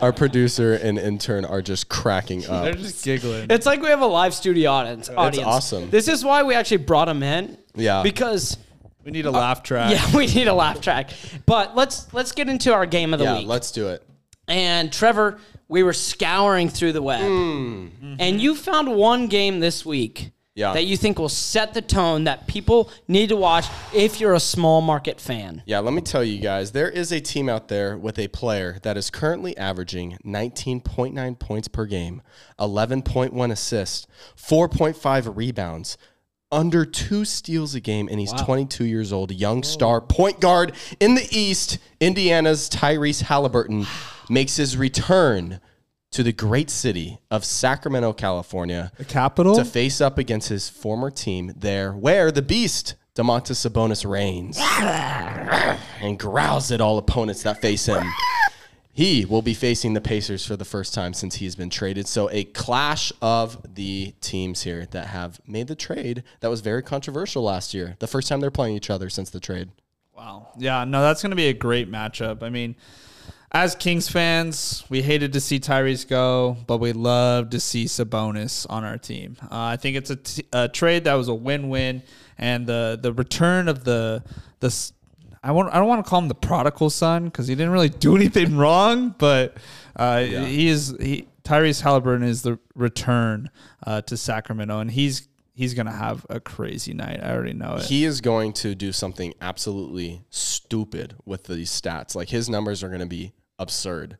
Our 0.00 0.12
producer 0.12 0.74
and 0.74 0.98
intern 0.98 1.44
are 1.44 1.62
just 1.62 1.88
cracking 1.88 2.46
up. 2.48 2.64
They're 2.64 2.74
just 2.74 3.04
giggling. 3.04 3.46
It's 3.50 3.66
like 3.66 3.80
we 3.80 3.88
have 3.88 4.00
a 4.00 4.06
live 4.06 4.34
studio 4.34 4.70
audience. 4.70 5.08
audience. 5.08 5.46
awesome. 5.46 5.90
This 5.90 6.08
is 6.08 6.24
why 6.24 6.42
we 6.42 6.54
actually 6.54 6.78
brought 6.78 7.08
him 7.08 7.22
in. 7.22 7.58
Yeah. 7.74 8.02
Because 8.02 8.58
We 9.04 9.10
need 9.12 9.26
a 9.26 9.30
laugh 9.30 9.60
uh, 9.60 9.62
track. 9.62 9.90
yeah, 9.92 10.16
we 10.16 10.26
need 10.26 10.48
a 10.48 10.54
laugh 10.54 10.80
track. 10.80 11.10
But 11.46 11.74
let's 11.76 12.12
let's 12.12 12.32
get 12.32 12.48
into 12.48 12.72
our 12.72 12.86
game 12.86 13.12
of 13.12 13.18
the 13.18 13.24
yeah, 13.24 13.38
week. 13.38 13.48
let's 13.48 13.72
do 13.72 13.88
it. 13.88 14.02
And 14.48 14.92
Trevor, 14.92 15.38
we 15.68 15.82
were 15.82 15.92
scouring 15.92 16.68
through 16.68 16.92
the 16.92 17.02
web, 17.02 17.22
hmm. 17.22 18.14
and 18.20 18.40
you 18.40 18.54
found 18.54 18.94
one 18.94 19.26
game 19.26 19.58
this 19.58 19.84
week 19.84 20.30
Yeah. 20.56 20.72
that 20.72 20.86
you 20.86 20.96
think 20.96 21.18
will 21.18 21.28
set 21.28 21.74
the 21.74 21.82
tone 21.82 22.24
that 22.24 22.46
people 22.46 22.90
need 23.06 23.28
to 23.28 23.36
watch 23.36 23.66
if 23.92 24.18
you're 24.18 24.32
a 24.32 24.40
small 24.40 24.80
market 24.80 25.20
fan. 25.20 25.62
Yeah, 25.66 25.80
let 25.80 25.92
me 25.92 26.00
tell 26.00 26.24
you 26.24 26.40
guys, 26.40 26.72
there 26.72 26.88
is 26.88 27.12
a 27.12 27.20
team 27.20 27.50
out 27.50 27.68
there 27.68 27.98
with 27.98 28.18
a 28.18 28.28
player 28.28 28.78
that 28.82 28.96
is 28.96 29.10
currently 29.10 29.54
averaging 29.58 30.16
19.9 30.24 31.38
points 31.38 31.68
per 31.68 31.84
game, 31.84 32.22
11.1 32.58 33.52
assists, 33.52 34.06
4.5 34.34 35.36
rebounds, 35.36 35.98
under 36.50 36.86
two 36.86 37.26
steals 37.26 37.74
a 37.74 37.80
game, 37.80 38.08
and 38.10 38.18
he's 38.18 38.32
22 38.32 38.84
years 38.84 39.12
old, 39.12 39.32
young 39.32 39.62
star 39.62 40.00
point 40.00 40.40
guard 40.40 40.72
in 41.00 41.16
the 41.16 41.28
East. 41.30 41.78
Indiana's 42.00 42.70
Tyrese 42.70 43.24
Haliburton 43.24 43.86
makes 44.30 44.56
his 44.56 44.76
return 44.76 45.60
to 46.12 46.22
the 46.22 46.32
great 46.32 46.70
city 46.70 47.18
of 47.30 47.44
Sacramento, 47.44 48.12
California 48.12 48.92
The 48.96 49.04
capital. 49.04 49.54
to 49.56 49.64
face 49.64 50.00
up 50.00 50.18
against 50.18 50.48
his 50.48 50.68
former 50.68 51.10
team 51.10 51.52
there, 51.56 51.92
where 51.92 52.30
the 52.30 52.42
beast, 52.42 52.94
Domantas 53.14 53.66
Sabonis, 53.68 54.08
reigns 54.08 54.58
and 56.00 56.18
growls 56.18 56.70
at 56.70 56.80
all 56.80 56.98
opponents 56.98 57.42
that 57.42 57.60
face 57.60 57.86
him. 57.86 58.04
He 58.92 59.26
will 59.26 59.42
be 59.42 59.52
facing 59.52 59.92
the 59.92 60.00
Pacers 60.00 60.46
for 60.46 60.56
the 60.56 60.64
first 60.64 60.94
time 60.94 61.12
since 61.12 61.34
he's 61.34 61.54
been 61.54 61.68
traded. 61.68 62.08
So, 62.08 62.30
a 62.30 62.44
clash 62.44 63.12
of 63.20 63.74
the 63.74 64.14
teams 64.22 64.62
here 64.62 64.86
that 64.92 65.08
have 65.08 65.38
made 65.46 65.66
the 65.66 65.74
trade 65.74 66.22
that 66.40 66.48
was 66.48 66.62
very 66.62 66.82
controversial 66.82 67.42
last 67.42 67.74
year. 67.74 67.96
The 67.98 68.06
first 68.06 68.26
time 68.26 68.40
they're 68.40 68.50
playing 68.50 68.74
each 68.74 68.88
other 68.88 69.10
since 69.10 69.28
the 69.28 69.40
trade. 69.40 69.68
Wow. 70.16 70.48
Yeah, 70.56 70.84
no, 70.84 71.02
that's 71.02 71.20
going 71.20 71.28
to 71.28 71.36
be 71.36 71.48
a 71.48 71.52
great 71.52 71.90
matchup. 71.92 72.42
I 72.42 72.48
mean, 72.48 72.74
as 73.52 73.74
Kings 73.74 74.08
fans, 74.08 74.84
we 74.88 75.02
hated 75.02 75.32
to 75.34 75.40
see 75.40 75.60
Tyrese 75.60 76.06
go, 76.06 76.56
but 76.66 76.78
we 76.78 76.92
love 76.92 77.50
to 77.50 77.60
see 77.60 77.84
Sabonis 77.84 78.66
on 78.68 78.84
our 78.84 78.98
team. 78.98 79.36
Uh, 79.42 79.46
I 79.50 79.76
think 79.76 79.96
it's 79.96 80.10
a, 80.10 80.16
t- 80.16 80.46
a 80.52 80.68
trade 80.68 81.04
that 81.04 81.14
was 81.14 81.28
a 81.28 81.34
win-win, 81.34 82.02
and 82.38 82.66
the 82.66 82.98
the 83.00 83.12
return 83.12 83.68
of 83.68 83.84
the 83.84 84.22
the 84.60 84.92
I 85.42 85.52
want 85.52 85.72
I 85.72 85.78
don't 85.78 85.86
want 85.86 86.04
to 86.04 86.08
call 86.10 86.20
him 86.20 86.28
the 86.28 86.34
prodigal 86.34 86.90
son 86.90 87.26
because 87.26 87.46
he 87.46 87.54
didn't 87.54 87.72
really 87.72 87.88
do 87.88 88.16
anything 88.16 88.56
wrong, 88.56 89.14
but 89.16 89.56
uh, 89.94 90.20
he 90.20 90.68
is 90.68 90.94
he 91.00 91.28
Tyrese 91.44 91.82
Haliburton 91.82 92.24
is 92.24 92.42
the 92.42 92.58
return 92.74 93.50
uh, 93.86 94.02
to 94.02 94.16
Sacramento, 94.16 94.80
and 94.80 94.90
he's 94.90 95.28
he's 95.54 95.72
gonna 95.72 95.92
have 95.92 96.26
a 96.28 96.40
crazy 96.40 96.92
night. 96.92 97.20
I 97.22 97.32
already 97.32 97.52
know 97.52 97.76
it. 97.76 97.84
He 97.84 98.04
is 98.04 98.20
going 98.20 98.52
to 98.54 98.74
do 98.74 98.90
something 98.90 99.34
absolutely 99.40 100.24
stupid 100.30 101.14
with 101.24 101.44
these 101.44 101.70
stats. 101.70 102.16
Like 102.16 102.28
his 102.28 102.48
numbers 102.48 102.82
are 102.82 102.88
going 102.88 103.00
to 103.00 103.06
be 103.06 103.32
absurd. 103.58 104.18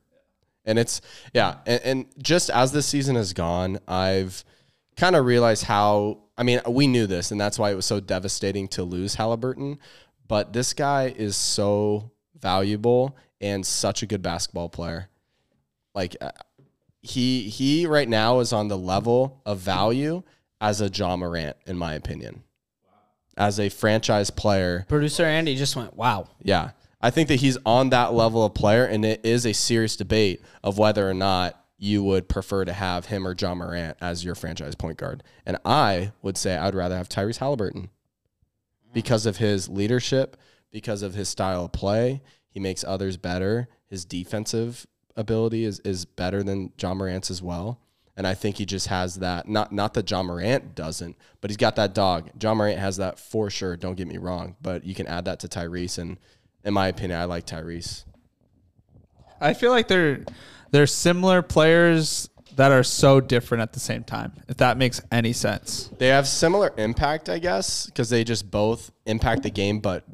And 0.65 0.79
it's, 0.79 1.01
yeah. 1.33 1.57
And, 1.67 1.81
and 1.85 2.07
just 2.23 2.51
as 2.51 2.73
this 2.73 2.87
season 2.87 3.17
has 3.17 3.33
gone, 3.33 3.79
I've 3.87 4.45
kind 4.97 5.15
of 5.17 5.25
realized 5.25 5.65
how, 5.65 6.19
I 6.37 6.43
mean, 6.43 6.61
we 6.69 6.87
knew 6.87 7.07
this, 7.07 7.31
and 7.31 7.41
that's 7.41 7.59
why 7.59 7.71
it 7.71 7.75
was 7.75 7.87
so 7.87 8.01
devastating 8.01 8.69
to 8.69 8.83
lose 8.83 9.17
Haliburton. 9.17 9.79
But 10.29 10.53
this 10.53 10.73
guy 10.75 11.15
is 11.17 11.37
so 11.37 12.11
valuable 12.39 13.17
and 13.41 13.65
such 13.65 14.03
a 14.03 14.07
good 14.07 14.23
basketball 14.23 14.69
player. 14.69 15.09
Like, 15.95 16.17
uh, 16.21 16.33
he 17.03 17.49
he 17.49 17.87
right 17.87 18.09
now 18.09 18.41
is 18.41 18.53
on 18.53 18.69
the 18.69 18.77
level 18.77 19.41
of 19.47 19.59
value 19.59 20.23
as 20.61 20.81
a 20.81 20.89
Ja 20.89 21.17
Morant, 21.17 21.57
in 21.67 21.79
my 21.79 21.95
opinion. 21.95 22.43
As 23.37 23.61
a 23.61 23.69
franchise 23.69 24.31
player, 24.31 24.85
Producer 24.89 25.25
Andy 25.25 25.57
just 25.57 25.77
went, 25.77 25.95
"Wow." 25.97 26.29
yeah. 26.43 26.71
I 27.07 27.11
think 27.11 27.29
that 27.29 27.37
he's 27.37 27.57
on 27.65 27.91
that 27.91 28.15
level 28.15 28.45
of 28.45 28.53
player, 28.53 28.85
and 28.85 29.05
it 29.05 29.25
is 29.25 29.47
a 29.47 29.55
serious 29.55 29.95
debate 29.95 30.43
of 30.65 30.77
whether 30.77 31.09
or 31.09 31.15
not 31.15 31.65
you 31.79 32.03
would 32.03 32.29
prefer 32.29 32.65
to 32.65 32.73
have 32.73 33.07
him 33.07 33.29
or 33.29 33.37
Ja 33.39 33.55
Morant 33.55 33.97
as 34.01 34.25
your 34.25 34.35
franchise 34.35 34.75
point 34.75 34.99
guard. 34.99 35.23
And 35.47 35.57
I 35.65 36.11
would 36.23 36.37
say 36.37 36.57
I'd 36.57 36.75
rather 36.75 36.97
have 36.97 37.09
Tyrese 37.09 37.39
Haliburton 37.39 37.91
because 38.93 39.25
of 39.25 39.37
his 39.37 39.69
leadership, 39.69 40.37
because 40.73 41.03
of 41.03 41.15
his 41.15 41.29
style 41.29 41.67
of 41.67 41.73
play. 41.73 42.23
He 42.49 42.59
makes 42.59 42.83
others 42.83 43.17
better. 43.17 43.69
His 43.87 44.05
defensive 44.05 44.85
ability 45.15 45.65
is, 45.65 45.79
is 45.85 46.07
better 46.07 46.43
than 46.43 46.73
Ja 46.77 46.93
Morant's 46.93 47.31
as 47.31 47.41
well. 47.41 47.79
And 48.17 48.27
I 48.27 48.35
think 48.35 48.57
he 48.57 48.67
just 48.67 48.89
has 48.89 49.21
that. 49.21 49.47
Not 49.47 49.71
not 49.71 49.95
that 49.95 50.11
Ja 50.11 50.25
Morant 50.25 50.75
doesn't, 50.75 51.15
but 51.41 51.51
he's 51.51 51.57
got 51.57 51.77
that 51.77 51.95
dog. 51.95 52.31
Ja 52.43 52.53
Morant 52.53 52.81
has 52.81 52.97
that 52.97 53.21
for 53.21 53.49
sure. 53.49 53.77
Don't 53.77 53.95
get 53.95 54.09
me 54.09 54.17
wrong, 54.19 54.57
but 54.61 54.85
you 54.85 54.97
can 54.97 55.07
add 55.07 55.27
that 55.27 55.39
to 55.41 55.49
Tyrese, 55.49 55.99
and 55.99 56.19
in 56.67 56.75
my 56.75 56.89
opinion, 56.89 57.19
I 57.19 57.25
like 57.25 57.47
Tyrese. 57.47 58.05
I 59.41 59.55
feel 59.55 59.71
like 59.71 59.89
they're 59.89 60.25
they're 60.73 60.87
similar 60.87 61.41
players 61.41 62.29
that 62.57 62.73
are 62.73 62.83
so 62.83 63.21
different 63.21 63.63
at 63.63 63.73
the 63.73 63.81
same 63.81 64.03
time. 64.03 64.33
If 64.49 64.57
that 64.59 64.77
makes 64.77 65.01
any 65.13 65.33
sense. 65.33 65.91
They 65.99 66.09
have 66.09 66.27
similar 66.27 66.73
impact, 66.77 67.29
I 67.29 67.39
guess, 67.39 67.87
because 67.87 68.11
they 68.11 68.25
just 68.25 68.51
both 68.51 68.91
impact 69.05 69.43
the 69.43 69.51
game, 69.51 69.81
but 69.81 70.05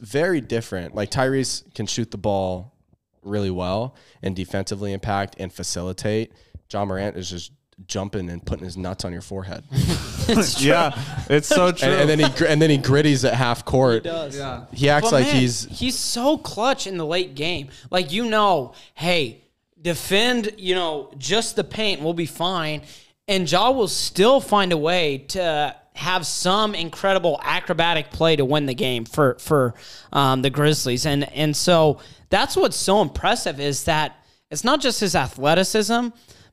very 0.00 0.40
different. 0.40 0.94
Like 0.94 1.10
Tyrese 1.10 1.72
can 1.74 1.86
shoot 1.86 2.10
the 2.10 2.18
ball 2.18 2.74
really 3.22 3.50
well 3.50 3.94
and 4.22 4.34
defensively 4.34 4.92
impact 4.92 5.36
and 5.38 5.52
facilitate. 5.52 6.32
Ja 6.72 6.84
Morant 6.84 7.16
is 7.16 7.30
just 7.30 7.52
jumping 7.86 8.30
and 8.30 8.44
putting 8.44 8.64
his 8.64 8.76
nuts 8.76 9.04
on 9.04 9.12
your 9.12 9.22
forehead, 9.22 9.64
Yeah, 10.58 10.96
it's 11.28 11.48
so 11.48 11.72
true. 11.72 11.88
and, 11.88 12.02
and 12.02 12.10
then 12.10 12.18
he 12.18 12.28
gr- 12.36 12.46
and 12.46 12.60
then 12.62 12.70
he 12.70 12.78
gritties 12.78 13.26
at 13.28 13.34
half 13.34 13.64
court. 13.64 14.04
He 14.04 14.10
does. 14.10 14.36
yeah. 14.36 14.64
He 14.72 14.88
acts 14.88 15.06
But 15.10 15.12
like 15.22 15.26
man, 15.26 15.36
he's 15.36 15.64
he's 15.64 15.98
so 15.98 16.38
clutch 16.38 16.86
in 16.86 16.96
the 16.98 17.06
late 17.06 17.34
game. 17.34 17.68
Like 17.90 18.12
you 18.12 18.24
know, 18.26 18.74
hey, 18.94 19.42
defend, 19.80 20.52
you 20.58 20.74
know, 20.74 21.10
just 21.18 21.56
the 21.56 21.64
paint, 21.64 22.00
we'll 22.02 22.14
be 22.14 22.26
fine. 22.26 22.82
and 23.28 23.50
Ja 23.50 23.70
will 23.70 23.88
still 23.88 24.40
find 24.40 24.72
a 24.72 24.76
way 24.76 25.18
to 25.28 25.74
have 25.94 26.26
some 26.26 26.74
incredible 26.74 27.38
acrobatic 27.42 28.10
play 28.10 28.34
to 28.36 28.44
win 28.44 28.66
the 28.66 28.74
game 28.74 29.04
for 29.04 29.34
for 29.38 29.74
um, 30.12 30.42
the 30.42 30.50
Grizzlies, 30.50 31.04
and 31.04 31.24
and 31.32 31.56
so 31.56 31.98
that's 32.30 32.56
what's 32.56 32.76
so 32.76 33.02
impressive 33.02 33.58
is 33.60 33.84
that 33.84 34.16
it's 34.50 34.64
not 34.64 34.80
just 34.80 35.00
his 35.00 35.14
athleticism, 35.14 36.08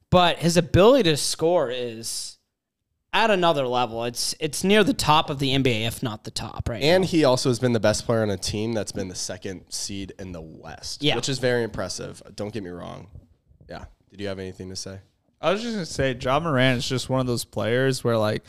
but 0.10 0.38
his 0.38 0.58
ability 0.58 1.10
to 1.10 1.18
score 1.18 1.70
is 1.72 2.38
at 3.14 3.32
another 3.32 3.68
level. 3.68 4.04
It's 4.06 4.36
it's 4.40 4.64
near 4.64 4.84
the 4.84 4.94
top 4.94 5.30
of 5.30 5.40
the 5.40 5.54
NBA, 5.56 5.88
if 5.88 6.04
not 6.04 6.24
the 6.24 6.32
top, 6.32 6.70
right? 6.70 6.82
And 6.82 7.04
now. 7.04 7.08
he 7.08 7.24
also 7.24 7.50
has 7.50 7.60
been 7.60 7.74
the 7.74 7.80
best 7.80 8.06
player 8.06 8.22
on 8.22 8.30
a 8.30 8.38
team 8.38 8.74
that's 8.74 8.92
been 8.92 9.08
the 9.08 9.16
second 9.16 9.66
seed 9.70 10.14
in 10.20 10.32
the 10.32 10.42
West, 10.42 11.02
Yeah. 11.04 11.16
which 11.16 11.30
is 11.30 11.40
very 11.40 11.64
impressive. 11.64 12.22
Don't 12.36 12.54
get 12.54 12.64
me 12.64 12.70
wrong. 12.70 13.08
Yeah. 13.68 13.86
Did 14.12 14.22
you 14.22 14.28
have 14.28 14.40
anything 14.40 14.70
to 14.70 14.76
say? 14.76 15.00
I 15.42 15.54
was 15.54 15.62
just 15.62 15.74
gonna 15.74 15.86
say, 15.86 16.18
Ja 16.20 16.40
Morant 16.40 16.80
is 16.80 16.90
just 16.90 17.08
one 17.10 17.22
of 17.22 17.26
those 17.28 17.46
players 17.46 18.04
where, 18.04 18.18
like, 18.18 18.44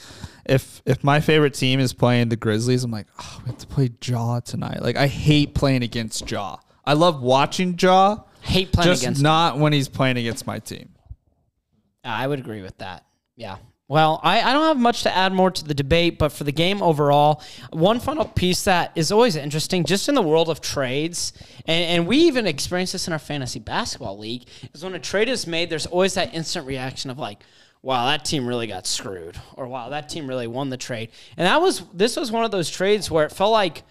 if 0.45 0.83
if 0.87 1.05
my 1.05 1.21
favorite 1.21 1.55
team 1.55 1.79
is 1.79 1.93
playing 1.93 2.31
the 2.31 2.37
Grizzlies, 2.37 2.83
I'm 2.83 2.91
like, 2.91 3.07
oh, 3.21 3.41
we 3.45 3.51
have 3.51 3.59
to 3.59 3.67
play 3.67 3.91
Ja 4.05 4.41
tonight. 4.41 4.83
Like, 4.83 4.97
I 4.97 5.07
hate 5.07 5.55
playing 5.55 5.83
against 5.85 6.29
Ja. 6.31 6.57
I 6.85 6.95
love 6.95 7.23
watching 7.23 7.79
Ja, 7.81 8.19
hate 8.41 8.73
playing 8.73 8.91
just 8.91 9.03
against. 9.03 9.23
not 9.23 9.59
when 9.59 9.73
he's 9.73 9.89
playing 9.89 10.17
against 10.17 10.47
my 10.47 10.59
team. 10.59 10.89
I 12.05 12.27
would 12.27 12.39
agree 12.39 12.63
with 12.63 12.79
that. 12.79 13.05
Yeah. 13.37 13.57
Well, 13.89 14.21
I, 14.23 14.41
I 14.41 14.53
don't 14.53 14.67
have 14.67 14.79
much 14.79 15.03
to 15.03 15.17
add 15.17 15.33
more 15.33 15.51
to 15.51 15.65
the 15.65 15.75
debate, 15.75 16.17
but 16.17 16.31
for 16.31 16.45
the 16.45 16.53
game 16.53 16.81
overall, 16.81 17.43
one 17.73 17.99
final 17.99 18.25
piece 18.25 18.63
that 18.65 18.93
is 18.95 19.11
always 19.11 19.35
interesting, 19.35 19.85
just 19.85 20.09
in 20.09 20.15
the 20.15 20.23
world 20.23 20.49
of 20.49 20.61
trades, 20.61 21.33
and, 21.67 21.85
and 21.85 22.07
we 22.07 22.19
even 22.19 22.47
experience 22.47 22.93
this 22.93 23.09
in 23.09 23.13
our 23.13 23.19
fantasy 23.19 23.59
basketball 23.59 24.17
league, 24.17 24.47
is 24.73 24.85
when 24.85 24.95
a 24.95 25.01
trade 25.01 25.29
is 25.29 25.45
made, 25.45 25.71
there's 25.71 25.87
always 25.87 26.15
that 26.15 26.33
instant 26.33 26.69
reaction 26.69 27.11
of 27.11 27.19
like, 27.19 27.43
wow, 27.83 28.07
that 28.07 28.25
team 28.25 28.47
really 28.47 28.69
got 28.69 28.87
screwed, 28.87 29.37
or 29.57 29.67
wow, 29.67 29.89
that 29.89 30.09
team 30.09 30.29
really 30.29 30.47
won 30.47 30.71
the 30.71 30.77
trade. 30.77 31.11
And 31.37 31.49
that 31.49 31.61
was 31.61 31.83
this 31.93 32.17
was 32.17 32.31
one 32.31 32.45
of 32.45 32.53
those 32.53 32.71
trades 32.71 33.11
where 33.11 33.27
it 33.27 33.33
felt 33.33 33.51
like 33.51 33.83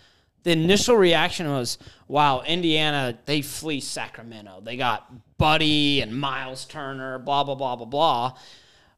the 0.43 0.52
initial 0.52 0.95
reaction 0.95 1.49
was, 1.49 1.78
wow, 2.08 2.41
Indiana, 2.41 3.17
they 3.25 3.41
fleeced 3.41 3.91
Sacramento. 3.91 4.62
They 4.63 4.78
got 4.78 5.38
Buddy 5.38 6.02
and 6.02 6.19
Miles 6.19 6.65
Turner, 6.65 7.19
blah, 7.19 7.43
blah, 7.43 7.56
blah, 7.56 7.75
blah, 7.75 7.86
blah. 7.86 8.38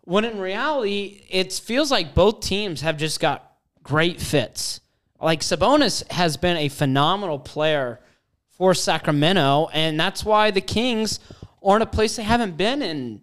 When 0.01 0.25
in 0.25 0.39
reality, 0.39 1.23
it 1.30 1.54
feels 1.54 1.91
like 1.91 2.15
both 2.15 2.41
teams 2.41 2.82
have 2.82 2.97
just 2.97 3.19
got 3.19 3.54
great 3.84 4.19
fits. 4.19 4.82
Like 5.19 5.41
Sabonis 5.41 6.10
has 6.12 6.38
been 6.38 6.58
a 6.58 6.69
phenomenal 6.69 7.39
player 7.39 7.99
for 8.49 8.73
Sacramento, 8.73 9.69
and 9.73 9.99
that's 9.99 10.25
why 10.25 10.51
the 10.51 10.62
Kings 10.62 11.19
are 11.63 11.75
in 11.75 11.82
a 11.82 11.88
place 11.88 12.15
they 12.15 12.23
haven't 12.23 12.58
been 12.58 12.82
in, 12.82 13.21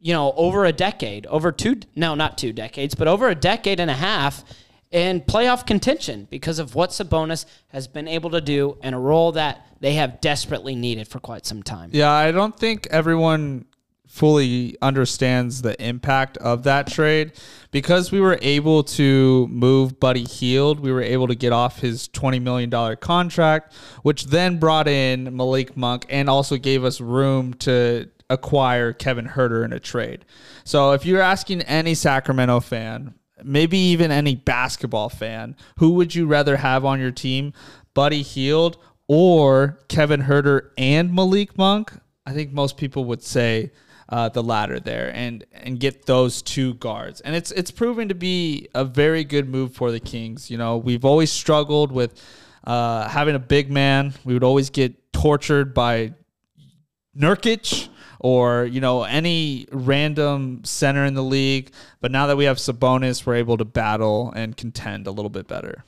you 0.00 0.12
know, 0.12 0.32
over 0.32 0.64
a 0.64 0.72
decade, 0.72 1.26
over 1.26 1.52
two, 1.52 1.80
no, 1.94 2.14
not 2.14 2.38
two 2.38 2.52
decades, 2.52 2.94
but 2.94 3.08
over 3.08 3.28
a 3.28 3.34
decade 3.34 3.80
and 3.80 3.90
a 3.90 3.94
half 3.94 4.44
in 4.90 5.20
playoff 5.20 5.66
contention 5.66 6.26
because 6.30 6.58
of 6.58 6.74
what 6.74 6.90
Sabonis 6.90 7.44
has 7.68 7.86
been 7.86 8.08
able 8.08 8.30
to 8.30 8.40
do 8.40 8.78
in 8.82 8.94
a 8.94 9.00
role 9.00 9.32
that 9.32 9.66
they 9.80 9.94
have 9.94 10.20
desperately 10.20 10.74
needed 10.74 11.08
for 11.08 11.20
quite 11.20 11.44
some 11.46 11.62
time. 11.62 11.90
Yeah, 11.92 12.10
I 12.10 12.32
don't 12.32 12.58
think 12.58 12.86
everyone 12.90 13.66
fully 14.06 14.74
understands 14.80 15.60
the 15.60 15.80
impact 15.86 16.38
of 16.38 16.62
that 16.62 16.86
trade 16.86 17.32
because 17.70 18.10
we 18.10 18.20
were 18.20 18.38
able 18.40 18.82
to 18.82 19.46
move 19.48 20.00
Buddy 20.00 20.24
Hield. 20.24 20.80
We 20.80 20.90
were 20.90 21.02
able 21.02 21.28
to 21.28 21.34
get 21.34 21.52
off 21.52 21.80
his 21.80 22.08
$20 22.08 22.40
million 22.40 22.96
contract, 22.96 23.74
which 24.02 24.24
then 24.24 24.58
brought 24.58 24.88
in 24.88 25.36
Malik 25.36 25.76
Monk 25.76 26.06
and 26.08 26.30
also 26.30 26.56
gave 26.56 26.84
us 26.84 27.00
room 27.02 27.52
to 27.54 28.08
acquire 28.30 28.94
Kevin 28.94 29.26
Huerter 29.26 29.64
in 29.64 29.72
a 29.72 29.80
trade. 29.80 30.24
So 30.64 30.92
if 30.92 31.04
you're 31.04 31.22
asking 31.22 31.62
any 31.62 31.94
Sacramento 31.94 32.60
fan, 32.60 33.14
maybe 33.44 33.78
even 33.78 34.10
any 34.10 34.34
basketball 34.34 35.08
fan, 35.08 35.56
who 35.78 35.90
would 35.92 36.14
you 36.14 36.26
rather 36.26 36.56
have 36.56 36.84
on 36.84 37.00
your 37.00 37.10
team, 37.10 37.52
Buddy 37.94 38.22
Hield 38.22 38.78
or 39.06 39.78
Kevin 39.88 40.22
Huerter 40.22 40.70
and 40.76 41.14
Malik 41.14 41.56
Monk? 41.56 41.92
I 42.26 42.32
think 42.32 42.52
most 42.52 42.76
people 42.76 43.04
would 43.06 43.22
say 43.22 43.72
uh, 44.08 44.28
the 44.28 44.42
latter 44.42 44.80
there, 44.80 45.10
and 45.14 45.44
and 45.52 45.78
get 45.78 46.06
those 46.06 46.42
two 46.42 46.74
guards. 46.74 47.20
And 47.20 47.34
it's 47.36 47.50
it's 47.52 47.70
proven 47.70 48.08
to 48.08 48.14
be 48.14 48.68
a 48.74 48.84
very 48.84 49.24
good 49.24 49.48
move 49.48 49.74
for 49.74 49.90
the 49.90 50.00
Kings. 50.00 50.50
You 50.50 50.58
know, 50.58 50.78
we've 50.78 51.04
always 51.04 51.30
struggled 51.30 51.92
with 51.92 52.22
uh, 52.64 53.08
having 53.08 53.34
a 53.34 53.38
big 53.38 53.70
man. 53.70 54.14
We 54.24 54.34
would 54.34 54.44
always 54.44 54.70
get 54.70 55.12
tortured 55.12 55.74
by 55.74 56.14
Nurkic 57.16 57.88
or 58.20 58.64
you 58.64 58.80
know 58.80 59.04
any 59.04 59.66
random 59.72 60.64
center 60.64 61.04
in 61.04 61.14
the 61.14 61.22
league. 61.22 61.70
But 62.00 62.10
now 62.10 62.26
that 62.26 62.36
we 62.36 62.44
have 62.44 62.58
Sabonis, 62.58 63.26
we're 63.26 63.36
able 63.36 63.56
to 63.56 63.64
battle 63.64 64.32
and 64.34 64.56
contend 64.56 65.06
a 65.06 65.10
little 65.10 65.30
bit 65.30 65.46
better. 65.46 65.84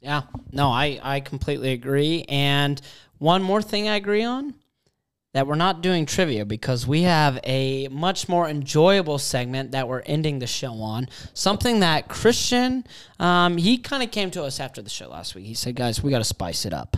Yeah, 0.00 0.22
no, 0.52 0.68
I, 0.68 1.00
I 1.02 1.20
completely 1.20 1.72
agree. 1.72 2.26
And 2.28 2.78
one 3.18 3.42
more 3.42 3.62
thing 3.62 3.88
I 3.88 3.96
agree 3.96 4.22
on 4.22 4.54
that 5.32 5.46
we're 5.46 5.54
not 5.56 5.80
doing 5.80 6.06
trivia 6.06 6.44
because 6.44 6.86
we 6.86 7.02
have 7.02 7.40
a 7.42 7.88
much 7.88 8.28
more 8.28 8.48
enjoyable 8.48 9.18
segment 9.18 9.72
that 9.72 9.88
we're 9.88 10.02
ending 10.02 10.38
the 10.38 10.46
show 10.46 10.74
on. 10.74 11.08
Something 11.32 11.80
that 11.80 12.08
Christian, 12.08 12.84
um, 13.18 13.56
he 13.56 13.78
kind 13.78 14.02
of 14.02 14.10
came 14.10 14.30
to 14.30 14.44
us 14.44 14.60
after 14.60 14.80
the 14.80 14.90
show 14.90 15.08
last 15.08 15.34
week. 15.34 15.46
He 15.46 15.54
said, 15.54 15.74
guys, 15.74 16.02
we 16.02 16.10
got 16.10 16.18
to 16.18 16.24
spice 16.24 16.64
it 16.64 16.72
up. 16.72 16.96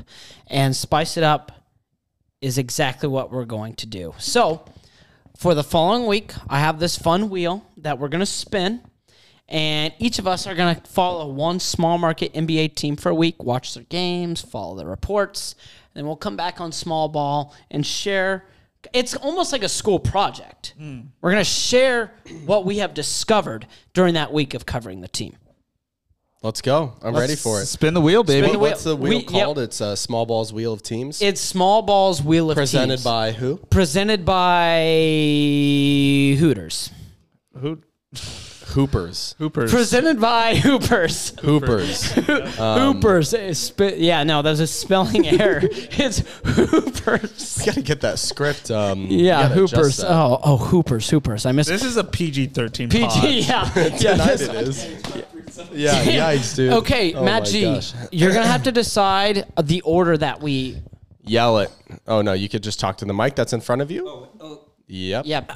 And 0.49 0.77
spice 0.77 1.17
it 1.17 1.23
up 1.23 1.53
is 2.41 2.59
exactly 2.59 3.09
what 3.09 3.31
we're 3.31 3.45
going 3.45 3.75
to 3.75 3.87
do. 3.87 4.15
So, 4.19 4.65
for 5.37 5.55
the 5.55 5.65
following 5.65 6.07
week, 6.07 6.33
I 6.49 6.61
have 6.61 6.79
this 6.79 6.97
fun 6.97 7.29
wheel 7.29 7.65
that 7.79 7.99
we're 7.99 8.09
going 8.09 8.21
to 8.21 8.27
spin. 8.27 8.81
And 9.49 9.93
each 9.99 10.19
of 10.19 10.27
us 10.27 10.47
are 10.47 10.55
going 10.55 10.75
to 10.75 10.83
follow 10.83 11.29
one 11.29 11.61
small 11.61 11.99
market 11.99 12.33
NBA 12.35 12.75
team 12.75 12.97
for 12.97 13.11
a 13.11 13.15
week, 13.15 13.43
watch 13.43 13.75
their 13.75 13.85
games, 13.85 14.41
follow 14.41 14.77
their 14.77 14.89
reports. 14.89 15.55
And 15.95 16.01
then 16.01 16.07
we'll 16.07 16.17
come 16.17 16.37
back 16.37 16.61
on 16.61 16.73
small 16.73 17.09
ball 17.09 17.55
and 17.71 17.87
share. 17.87 18.47
It's 18.93 19.15
almost 19.15 19.53
like 19.53 19.63
a 19.63 19.69
school 19.69 20.01
project. 20.01 20.75
Hmm. 20.79 21.01
We're 21.21 21.31
going 21.31 21.45
to 21.45 21.51
share 21.51 22.13
what 22.45 22.65
we 22.65 22.79
have 22.79 22.93
discovered 22.95 23.67
during 23.93 24.15
that 24.15 24.33
week 24.33 24.55
of 24.55 24.67
covering 24.67 25.01
the 25.01 25.09
team. 25.09 25.37
Let's 26.43 26.61
go. 26.61 26.93
I'm 27.03 27.15
ready 27.17 27.35
for 27.35 27.61
it. 27.63 27.67
Spin 27.67 27.95
the 27.95 28.01
wheel, 28.01 28.23
baby. 28.23 28.47
Spin 28.47 28.53
the 28.53 28.59
wheel. 28.61 28.71
What's 28.71 28.85
the 28.85 28.95
wheel 28.95 29.11
We- 29.11 29.17
yep. 29.25 29.27
called? 29.45 29.59
It's 29.59 29.81
uh, 29.81 29.97
Small 29.97 30.27
Balls 30.27 30.53
Wheel 30.53 30.73
of 30.73 30.83
Teams. 30.83 31.21
It's 31.21 31.41
small 31.41 31.83
balls 31.83 32.23
wheel 32.23 32.51
of 32.51 32.57
teams. 32.57 32.71
Presented 32.71 32.97
teams. 32.97 33.05
by 33.05 33.33
who? 33.33 33.57
presented 33.71 34.25
by 34.25 34.77
Hooters. 36.39 36.91
Who? 37.59 37.79
Hoopers. 38.69 39.35
Hoopers. 39.39 39.71
Presented 39.73 40.21
by 40.21 40.57
Hoopers. 40.57 41.33
Hoopers. 41.41 42.13
Hoopers. 42.13 43.33
Uh, 43.35 43.55
spe- 43.55 43.95
yeah, 43.97 44.23
no, 44.23 44.43
there's 44.43 44.61
a 44.61 44.67
spelling 44.67 45.27
error. 45.41 45.61
It's 45.63 46.19
Hoopers. 46.45 47.57
We 47.61 47.65
Got 47.67 47.75
to 47.77 47.83
get 47.83 48.01
that 48.03 48.19
script. 48.19 48.71
Um, 48.71 49.07
Yeah, 49.09 49.49
gotta 49.49 49.55
adjust 49.65 49.75
Hoopers. 49.75 49.97
that. 49.99 50.11
Oh, 50.11 50.41
oh, 50.45 50.57
Hoopers, 50.59 51.09
Hoopers. 51.09 51.47
I 51.47 51.53
missed 51.53 51.71
This 51.71 51.83
is 51.85 51.97
a 51.97 52.05
PG 52.05 52.49
thirteen. 52.49 52.91
PG. 52.91 53.41
Yeah, 53.41 53.71
yeah. 53.77 53.89
Tonight 53.97 54.27
this- 54.37 54.43
it 54.43 54.55
is. 54.55 55.25
Yeah, 55.73 56.05
yikes, 56.05 56.55
dude. 56.57 56.73
Okay, 56.73 57.15
Oh 57.15 57.25
Matt 57.25 57.47
G, 57.47 57.63
gosh. 57.63 57.93
you're 58.13 58.33
gonna 58.33 58.47
have 58.47 58.63
to 58.65 58.73
decide 58.73 59.47
the 59.63 59.81
order 59.83 60.17
that 60.17 60.41
we. 60.41 60.83
Yell 61.23 61.59
it. 61.59 61.71
Oh 62.07 62.23
no, 62.23 62.33
you 62.35 62.49
could 62.49 62.63
just 62.63 62.79
talk 62.79 62.99
to 62.99 63.05
the 63.05 63.15
mic 63.15 63.35
that's 63.35 63.53
in 63.53 63.61
front 63.61 63.83
of 63.83 63.91
you. 63.91 64.07
Oh, 64.41 64.61
Yep. 64.89 65.27
Yep. 65.27 65.53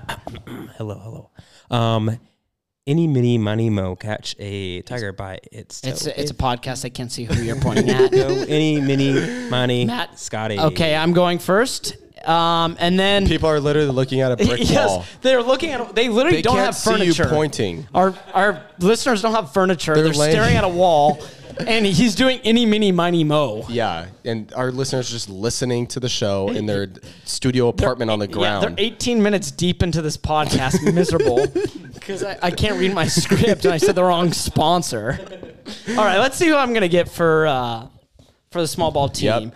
Hello, 0.76 0.98
hello. 0.98 1.30
Um, 1.70 2.18
any 2.86 3.06
mini 3.06 3.38
money 3.38 3.70
mo 3.70 3.94
catch 3.94 4.34
a 4.40 4.82
tiger 4.82 5.12
by 5.12 5.38
its 5.52 5.80
toe. 5.80 5.90
It's 5.90 6.06
a, 6.06 6.20
it's 6.20 6.30
a 6.32 6.34
podcast. 6.34 6.84
I 6.84 6.88
can't 6.88 7.12
see 7.12 7.24
who 7.24 7.40
you're 7.42 7.60
pointing 7.60 7.88
at. 7.90 8.10
Go 8.12 8.26
any 8.48 8.80
mini 8.80 9.48
money 9.48 9.84
Matt. 9.84 10.18
Scotty. 10.18 10.58
Okay, 10.58 10.96
I'm 10.96 11.12
going 11.12 11.38
first. 11.38 11.96
Um, 12.24 12.76
and 12.78 12.98
then 12.98 13.26
People 13.26 13.48
are 13.48 13.60
literally 13.60 13.90
looking 13.90 14.20
at 14.20 14.32
a 14.32 14.36
brick 14.46 14.60
yes, 14.68 14.88
wall. 14.88 15.04
they're 15.22 15.42
looking 15.42 15.70
at. 15.70 15.94
They 15.94 16.08
literally 16.08 16.38
They 16.38 16.42
don't 16.42 16.58
have 16.58 16.74
see 16.76 16.90
furniture. 16.92 17.22
you 17.24 17.28
pointing. 17.30 17.86
Our 17.94 18.14
our 18.34 18.62
listeners 18.78 19.22
don't 19.22 19.32
have 19.34 19.52
furniture. 19.52 19.94
They're, 19.94 20.04
They're 20.04 20.12
staring 20.14 20.56
at 20.56 20.64
a 20.64 20.68
wall, 20.68 21.18
and 21.66 21.86
he's 21.86 22.14
doing 22.14 22.38
any 22.44 22.66
mini 22.66 22.92
miny 22.92 23.24
mo. 23.24 23.64
Yeah, 23.70 24.08
and 24.26 24.52
our 24.52 24.70
listeners 24.70 25.08
are 25.08 25.12
just 25.12 25.30
listening 25.30 25.86
to 25.88 26.00
the 26.00 26.10
show 26.10 26.50
in 26.50 26.66
their 26.66 26.88
studio 27.24 27.68
apartment 27.68 28.10
on 28.10 28.18
the 28.18 28.26
Yeah, 28.28 28.32
ground. 28.34 28.62
they're 28.64 28.74
18 28.86 29.22
minutes 29.22 29.50
deep 29.50 29.82
into 29.82 30.02
this 30.02 30.18
podcast, 30.18 30.82
miserable 30.94 31.46
because 31.94 32.22
I, 32.22 32.38
I 32.42 32.50
can't 32.50 32.78
read 32.78 32.92
my 32.92 33.06
script 33.06 33.64
and 33.64 33.72
I 33.72 33.78
said 33.78 33.94
the 33.94 34.04
wrong 34.04 34.32
sponsor. 34.32 35.18
All 35.90 35.96
right, 35.96 36.18
let's 36.18 36.36
see 36.36 36.48
who 36.48 36.56
I'm 36.56 36.74
gonna 36.74 36.86
get 36.88 37.08
for 37.08 37.46
uh, 37.46 37.86
for 38.50 38.60
the 38.60 38.68
small 38.68 38.90
ball 38.90 39.08
team. 39.08 39.52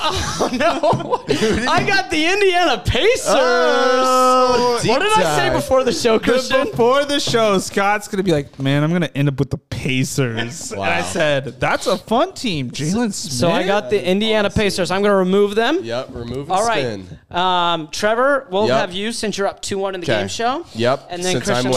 Oh 0.00 0.48
no! 0.52 1.24
I 1.68 1.82
got 1.84 2.10
the 2.10 2.24
Indiana 2.32 2.80
Pacers. 2.84 3.24
Oh, 3.26 4.80
What 4.84 5.00
did 5.00 5.08
I 5.12 5.22
say 5.36 5.48
dive. 5.48 5.54
before 5.54 5.82
the 5.82 5.92
show, 5.92 6.18
Christian? 6.20 6.70
Before 6.70 7.04
the 7.04 7.18
show, 7.18 7.58
Scott's 7.58 8.06
gonna 8.06 8.22
be 8.22 8.30
like, 8.30 8.58
"Man, 8.60 8.84
I'm 8.84 8.92
gonna 8.92 9.10
end 9.14 9.28
up 9.28 9.38
with 9.38 9.50
the 9.50 9.56
Pacers." 9.58 10.70
And 10.72 10.80
I 10.82 11.02
said, 11.02 11.58
"That's 11.58 11.86
a 11.88 11.96
fun 11.98 12.32
team, 12.34 12.70
Jalen 12.70 13.12
Smith." 13.12 13.32
So 13.32 13.50
I 13.50 13.66
got 13.66 13.90
the 13.90 14.02
Indiana 14.04 14.50
Pacers. 14.50 14.90
I'm 14.92 15.00
going 15.02 15.10
to 15.12 15.16
remove 15.16 15.54
them. 15.56 15.80
Yep, 15.82 16.08
remove 16.12 16.48
and 16.48 16.52
All 16.52 16.64
right. 16.66 17.00
spin. 17.02 17.18
Um, 17.36 17.88
Trevor, 17.90 18.46
we'll 18.50 18.68
Yep. 18.68 18.78
have 18.80 18.92
you 18.92 19.10
since 19.12 19.36
you're 19.36 19.48
up 19.48 19.60
2 19.62 19.78
1 19.78 19.94
in 19.96 20.00
the 20.00 20.06
Okay. 20.06 20.20
game 20.20 20.28
show. 20.28 20.64
Yep, 20.74 21.08
And 21.10 21.24
then 21.24 21.32
since 21.32 21.44
Christian 21.44 21.72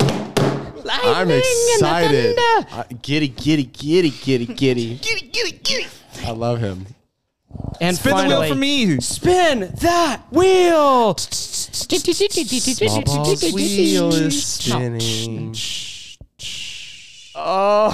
Lightning 0.84 1.18
and 1.18 1.30
the 1.30 1.42
excited. 1.74 2.36
thunder. 2.36 2.68
Uh, 2.72 2.84
giddy, 3.02 3.28
giddy, 3.28 3.64
giddy, 3.64 4.10
giddy, 4.10 4.46
giddy. 4.46 4.96
giddy, 5.02 5.20
giddy, 5.28 5.52
giddy. 5.62 5.86
I 6.24 6.30
love 6.30 6.60
him. 6.60 6.86
And 7.80 7.96
Spin 7.96 8.10
the 8.10 8.16
finally, 8.16 8.40
wheel 8.40 8.48
for 8.48 8.54
me. 8.58 9.00
Spin 9.00 9.60
that 9.80 10.22
wheel. 10.30 11.16
Small 11.16 11.98
wheel 13.52 14.14
is 14.14 14.44
spinning. 14.46 15.54
Oh, 17.38 17.90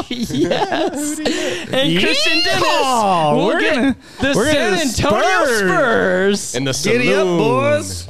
yes. 0.08 1.18
And 1.18 2.00
Christian 2.00 2.42
Dennis. 2.44 2.62
Will 2.62 3.46
We're 3.46 3.60
get 3.60 3.74
gonna- 3.74 3.96
the 4.20 4.32
we're 4.34 4.52
San 4.52 4.70
gonna 4.70 4.80
Antonio 4.82 5.44
Spurs. 5.44 5.58
Spurs. 5.58 6.54
In 6.54 6.64
the 6.64 6.72
Giddy 6.84 7.12
up, 7.14 7.18
saloon. 7.24 7.38
boys. 7.38 8.08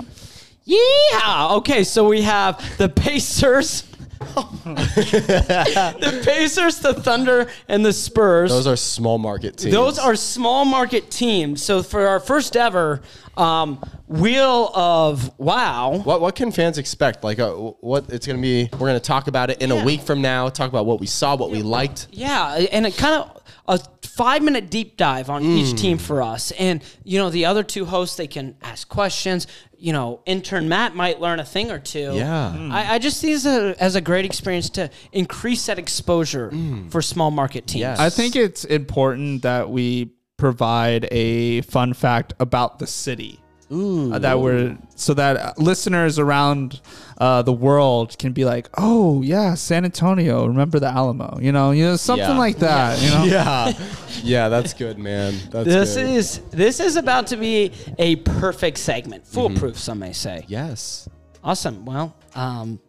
Yeah. 0.65 1.49
Okay, 1.57 1.83
so 1.83 2.07
we 2.09 2.23
have 2.23 2.63
the 2.79 2.89
Pacers. 2.89 3.83
the 4.65 6.21
Pacers, 6.25 6.79
the 6.81 6.95
Thunder, 6.95 7.49
and 7.69 7.85
the 7.85 7.93
Spurs. 7.93 8.51
Those 8.51 8.67
are 8.67 8.77
small 8.77 9.19
market 9.19 9.57
teams. 9.57 9.73
Those 9.75 9.99
are 9.99 10.15
small 10.17 10.65
market 10.65 11.11
teams. 11.11 11.63
So 11.63 11.83
for 11.83 12.07
our 12.07 12.21
first 12.21 12.57
ever 12.57 13.01
um, 13.37 13.77
wheel 14.09 14.71
of 14.75 15.31
wow, 15.39 16.01
What 16.05 16.21
what 16.21 16.35
can 16.35 16.51
fans 16.51 16.79
expect? 16.79 17.23
Like, 17.23 17.39
uh, 17.39 17.51
what 17.53 18.11
it's 18.11 18.27
gonna 18.27 18.41
be? 18.43 18.69
We're 18.73 18.89
gonna 18.89 18.99
talk 19.01 19.29
about 19.29 19.51
it 19.51 19.63
in 19.63 19.71
Yeah. 19.71 19.83
a 19.83 19.85
week 19.85 20.01
from 20.01 20.21
now. 20.21 20.49
Talk 20.49 20.69
about 20.69 20.87
what 20.87 20.99
we 21.01 21.07
saw, 21.07 21.37
what 21.37 21.51
we 21.51 21.63
liked. 21.63 22.09
Yeah, 22.11 22.55
and 22.73 22.87
it 22.87 22.97
kind 22.97 23.15
of 23.23 23.38
a 23.67 23.79
five 24.03 24.43
minute 24.43 24.71
deep 24.71 24.97
dive 24.97 25.31
on 25.31 25.45
each 25.45 25.75
Mm. 25.75 25.79
team 25.79 25.99
for 25.99 26.23
us. 26.23 26.51
And, 26.53 26.83
you 27.05 27.19
know, 27.19 27.31
the 27.31 27.45
other 27.47 27.63
two 27.63 27.85
hosts, 27.85 28.17
they 28.17 28.27
can 28.27 28.57
ask 28.63 28.89
questions. 28.89 29.47
You 29.81 29.93
know, 29.93 30.21
intern 30.27 30.69
Matt 30.69 30.97
might 30.97 31.21
learn 31.21 31.39
a 31.39 31.45
thing 31.45 31.71
or 31.71 31.79
two. 31.79 32.13
Yeah. 32.15 32.53
Mm. 32.57 32.73
I, 32.73 32.95
I 32.95 32.99
just 32.99 33.19
see 33.21 33.33
this 33.33 33.47
as 33.47 33.63
a, 33.77 33.83
as 33.83 33.95
a 33.95 34.01
great 34.01 34.25
experience 34.25 34.71
to 34.71 34.91
increase 35.13 35.67
that 35.67 35.79
exposure 35.79 36.51
Mm. 36.51 36.91
for 36.91 37.01
small 37.01 37.31
market 37.31 37.67
teams. 37.69 37.81
Yes. 37.83 38.01
I 38.01 38.11
think 38.11 38.35
it's 38.35 38.65
important 38.65 39.43
that 39.43 39.71
we 39.71 40.13
provide 40.37 41.07
a 41.13 41.61
fun 41.63 41.93
fact 41.95 42.33
about 42.41 42.79
the 42.81 42.87
city. 42.87 43.41
Uh, 43.71 44.19
that 44.19 44.41
we're 44.41 44.79
so 44.95 45.13
that 45.13 45.37
uh, 45.37 45.53
listeners 45.59 46.19
around 46.19 46.81
uh, 47.19 47.43
the 47.43 47.53
world 47.53 48.17
can 48.19 48.33
be 48.33 48.47
like, 48.47 48.67
oh 48.79 49.21
yeah, 49.21 49.53
San 49.55 49.85
Antonio, 49.85 50.47
remember 50.47 50.79
the 50.81 50.87
Alamo, 50.87 51.39
you 51.41 51.53
know, 51.53 51.73
you 51.73 51.85
know, 51.85 51.97
something 51.97 52.27
Yeah. 52.31 52.39
like 52.39 52.59
that, 52.61 52.99
you 53.03 53.11
know. 53.11 53.25
Yeah, 53.25 53.73
yeah, 54.23 54.49
that's 54.49 54.73
good, 54.73 54.99
man. 54.99 55.35
That's 55.51 55.67
This 55.69 55.97
good. 55.97 56.07
is 56.07 56.39
this 56.51 56.81
is 56.81 56.97
about 56.97 57.27
to 57.27 57.37
be 57.37 57.73
a 57.99 58.17
perfect 58.17 58.79
segment, 58.79 59.25
Mm-hmm. 59.25 59.35
foolproof. 59.35 59.79
Some 59.79 59.99
may 59.99 60.13
say. 60.15 60.45
yes. 60.49 61.07
Awesome. 61.45 61.85
Well, 61.85 62.17
um, 62.35 62.81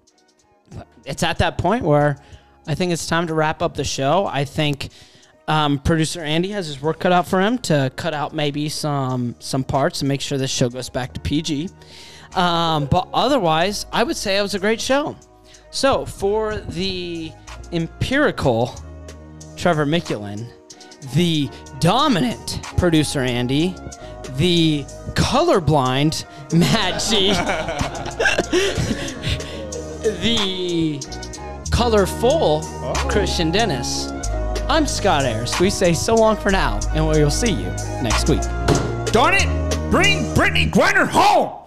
it's 1.06 1.24
at 1.24 1.40
that 1.40 1.58
point 1.58 1.84
where 1.84 2.18
I 2.68 2.76
think 2.76 2.92
it's 2.94 3.06
time 3.08 3.28
to 3.28 3.34
wrap 3.34 3.62
up 3.62 3.74
the 3.76 3.84
show. 3.84 4.26
I 4.28 4.46
think 4.46 4.90
um, 5.50 5.80
producer 5.80 6.22
Andy 6.22 6.52
has 6.52 6.68
his 6.68 6.82
work 6.82 7.00
cut 7.00 7.12
out 7.12 7.28
for 7.28 7.42
him 7.42 7.58
to 7.60 7.92
cut 7.96 8.14
out 8.14 8.34
maybe 8.34 8.70
some 8.70 9.36
some 9.40 9.64
parts 9.64 10.02
and 10.02 10.08
make 10.08 10.22
sure 10.22 10.38
this 10.38 10.52
show 10.52 10.70
goes 10.70 10.90
back 10.90 11.14
to 11.14 11.20
PG. 11.20 11.70
Um, 12.36 12.86
but 12.86 13.10
otherwise, 13.14 13.88
I 13.92 14.04
would 14.04 14.16
say 14.16 14.38
it 14.38 14.44
was 14.44 14.54
a 14.54 14.60
great 14.60 14.80
show. 14.80 15.16
So 15.72 16.06
for 16.06 16.58
the 16.58 17.32
empirical 17.72 18.76
Trevor 19.58 19.88
Mickulin, 19.88 20.48
the 21.16 21.50
dominant 21.80 22.60
producer 22.78 23.22
Andy, 23.22 23.74
the 24.38 24.84
colorblind 25.16 26.26
G, 27.10 27.32
the 30.22 31.00
colorful 31.72 32.62
Christian 33.10 33.50
Dennis. 33.50 34.12
I'm 34.72 34.86
Scott 34.86 35.26
Ayers. 35.26 35.60
We 35.60 35.72
say 35.72 35.94
so 35.94 36.14
long 36.14 36.38
for 36.38 36.52
now, 36.52 36.80
and 36.94 37.08
we 37.08 37.24
will 37.24 37.32
see 37.32 37.52
you 37.52 37.70
next 38.04 38.30
week. 38.30 38.44
Darn 39.12 39.34
it, 39.34 39.90
bring 39.90 40.26
Brittney 40.36 40.70
Griner 40.70 41.08
home. 41.08 41.60